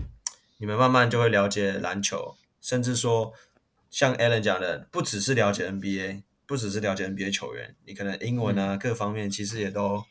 [0.59, 3.33] 你们慢慢就会了解篮球，甚至说。
[3.91, 10.05] 像 Alan 讲的，不只是了解 NBA，不只是了解 NBA 球员，你可能英文啊、嗯、各方面其实也都，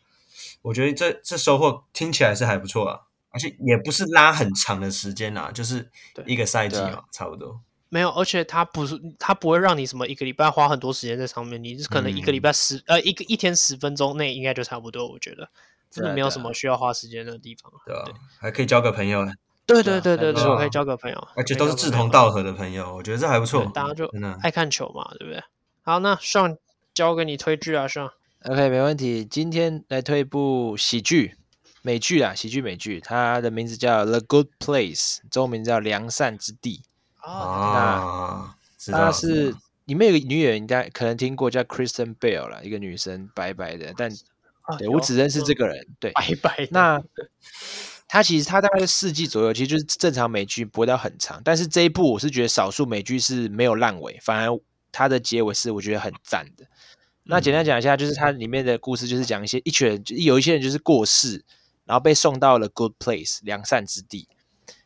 [0.63, 5.91] 我觉得这这收获听起来是还不错啊，而且也不是拉很长的时间啊，就是
[6.25, 7.61] 一个赛季嘛，啊、差不多。
[7.89, 15.47] 没有，而且他不是他不会让你什么一个礼拜花很多时间在上面，你是可能一个礼拜十、嗯、呃一个一天十分钟内应该就差不多，我觉得
[15.91, 17.71] 真的没有什么需要花时间的地方。
[17.85, 19.23] 对啊，对还可以交个朋友。
[19.67, 23.69] 对对对对对，我可以交个朋友，而且都是志同道合的朋友，我觉得这还不错。
[23.73, 24.09] 大家就
[24.41, 25.43] 爱看球嘛，对不对？
[25.83, 26.57] 好，那上
[26.93, 28.09] 交给你推剧啊，上。
[28.45, 29.25] OK，没问题。
[29.25, 31.35] 今天来推一部喜剧，
[31.81, 36.81] 美剧啊，喜剧美剧，它的名字叫《The Good Place》，中文名叫《良善之地》
[37.29, 38.55] 啊。
[38.87, 39.53] 那它是
[39.83, 44.09] 里面有个女演员，大家可能听过，叫 Kristen Bell 啦，一个女生，白白的，但
[44.77, 46.67] 对我只认识这个人，对，白白。
[46.71, 47.01] 那
[48.07, 51.41] 它其实它大概是四季左右，其实就是正常美剧不会到很长。
[51.43, 54.59] 但是这一部我是觉得少数美剧是没有烂尾，反而
[54.93, 56.65] 它的结尾是我觉得很赞的。
[57.23, 61.43] 那简单讲一下，就是它里面的故事就是讲一些一群人，就有一些人就是过世，
[61.83, 64.29] 然后被送到了 good place 良善之地。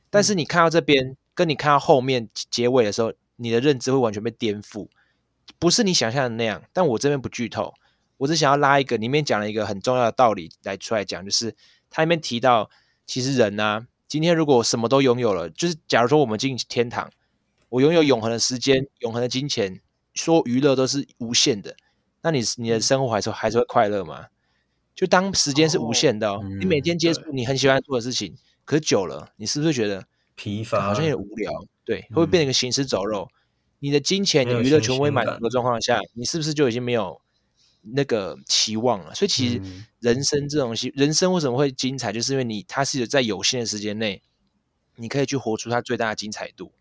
[0.10, 4.88] 但是你看到这边，跟你看到后面结尾的时候，你的认知会完全被颠覆，
[5.60, 6.64] 不是你想象的那样。
[6.74, 7.76] 但我这边不剧透，
[8.18, 11.56] 我只想要拉一个里面讲了一个很重要的道理来出来讲，就是
[11.92, 12.72] 它里面提到。
[13.06, 17.12] 其实人呢、啊，今天如果什么都拥有了，就是假如说我们进天堂，
[17.70, 19.82] 我拥有永恒的时间、永恒的金钱，
[20.14, 21.76] 说娱乐都是无限的，
[22.22, 24.28] 那你你的生活还是还是会快乐吗？
[24.94, 28.36] 就当时间是无限的、哦哦，你每天接触你很喜欢做的事情，
[28.66, 31.52] 可是久了，你是不是觉得疲乏，好像有点无聊？
[31.84, 33.28] 对，会不会变成一个行尸走肉？
[33.80, 37.20] 你的金钱、你娱乐全部被满足的状况下，你是不是就已经没有？
[37.82, 39.62] 那个期望了，所以其实
[40.00, 44.22] 人生这种东西、嗯，人生为什么会精彩，就是因为你它是有在有限的时间内，
[44.98, 46.72] 你可以去活出它最大的精彩度。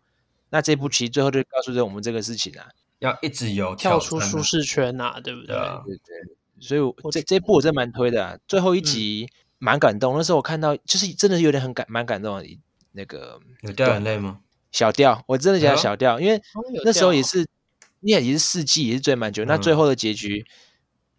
[0.51, 2.67] 那这部其实最后就告诉着我们这个事情啊，
[2.99, 5.55] 要一直有跳出舒适圈呐、啊，对不对？
[5.55, 6.35] 对对。
[6.59, 9.27] 所以我这这部我真蛮推的、啊，最后一集
[9.57, 10.17] 蛮感动、嗯。
[10.17, 12.59] 那时候我看到就是真的有点很感蛮感动的，
[12.91, 14.41] 那个有掉眼泪吗？
[14.71, 16.39] 小掉，我真的觉得小掉、哎，因为
[16.85, 17.47] 那时候也是，
[18.01, 20.45] 你也也是四季也是追蛮久、嗯，那最后的结局。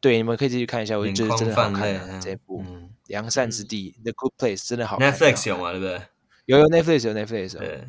[0.03, 2.21] 对，你们可以继续看一下，我觉得真的好看、啊。
[2.21, 2.61] 这部
[3.07, 5.13] 《良善之地》嗯、The Good Place 真的好看。
[5.13, 5.71] Netflix 有吗？
[5.71, 6.03] 对不对？
[6.47, 7.61] 有有 Netflix 有 Netflix 有。
[7.61, 7.85] 对，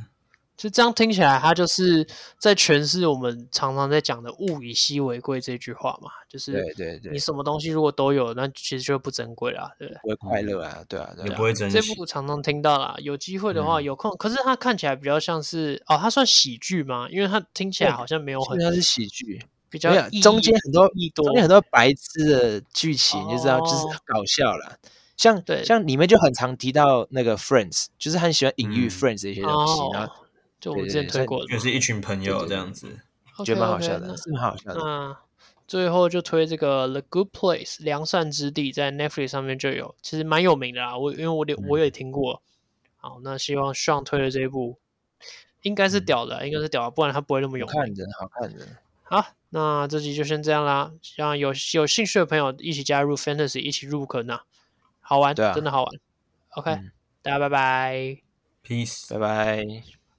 [0.55, 2.07] 就这样听起来，它就是
[2.37, 6.11] 在诠释我们常常在讲的“物以稀为贵”这句话嘛。
[6.29, 9.99] 就是对对对，你什么东西如果都有，那其实就不珍贵了，对不对？
[10.03, 11.81] 不会快乐啊，对啊，对啊，也不会珍惜。
[11.81, 14.17] 这部常常听到啦，有机会的话有空、嗯。
[14.17, 17.07] 可是它看起来比较像是哦，它算喜剧吗？
[17.09, 19.43] 因为它听起来好像没有很，它是喜剧。
[19.73, 24.77] 比较中间很多中间很多白痴的剧情，就知道就是搞笑了。
[25.17, 30.13] 像对像你们就很常提到那个 Friends，就是很喜欢隐喻 Friends 的一些东西，然后
[30.59, 32.99] 就我之前推过的，就是一群朋友这样子，
[33.43, 34.79] 觉得蛮好笑的，是蛮好笑的。
[34.79, 35.17] 那
[35.67, 40.95] 最后就推这个 The Good Place 良善之地，在 Netflix 上面就有，其实蛮有名的啦。
[40.95, 42.43] 我因为我我也听过。
[42.97, 44.77] 好，那希望 Sean 推的这一部
[45.63, 47.73] 应该是屌的，应该是屌的，不然他不会那么有名。
[47.73, 48.65] 看的好看着。
[49.03, 50.91] 好，那这集就先这样啦。
[51.01, 54.41] 希望有有兴趣的朋友一起加入 Fantasy，一起入坑呐，
[55.01, 55.93] 好玩，啊，真的好玩。
[56.51, 56.91] OK，嗯，
[57.21, 58.17] 大家拜拜
[58.65, 60.02] ，Peace，拜拜。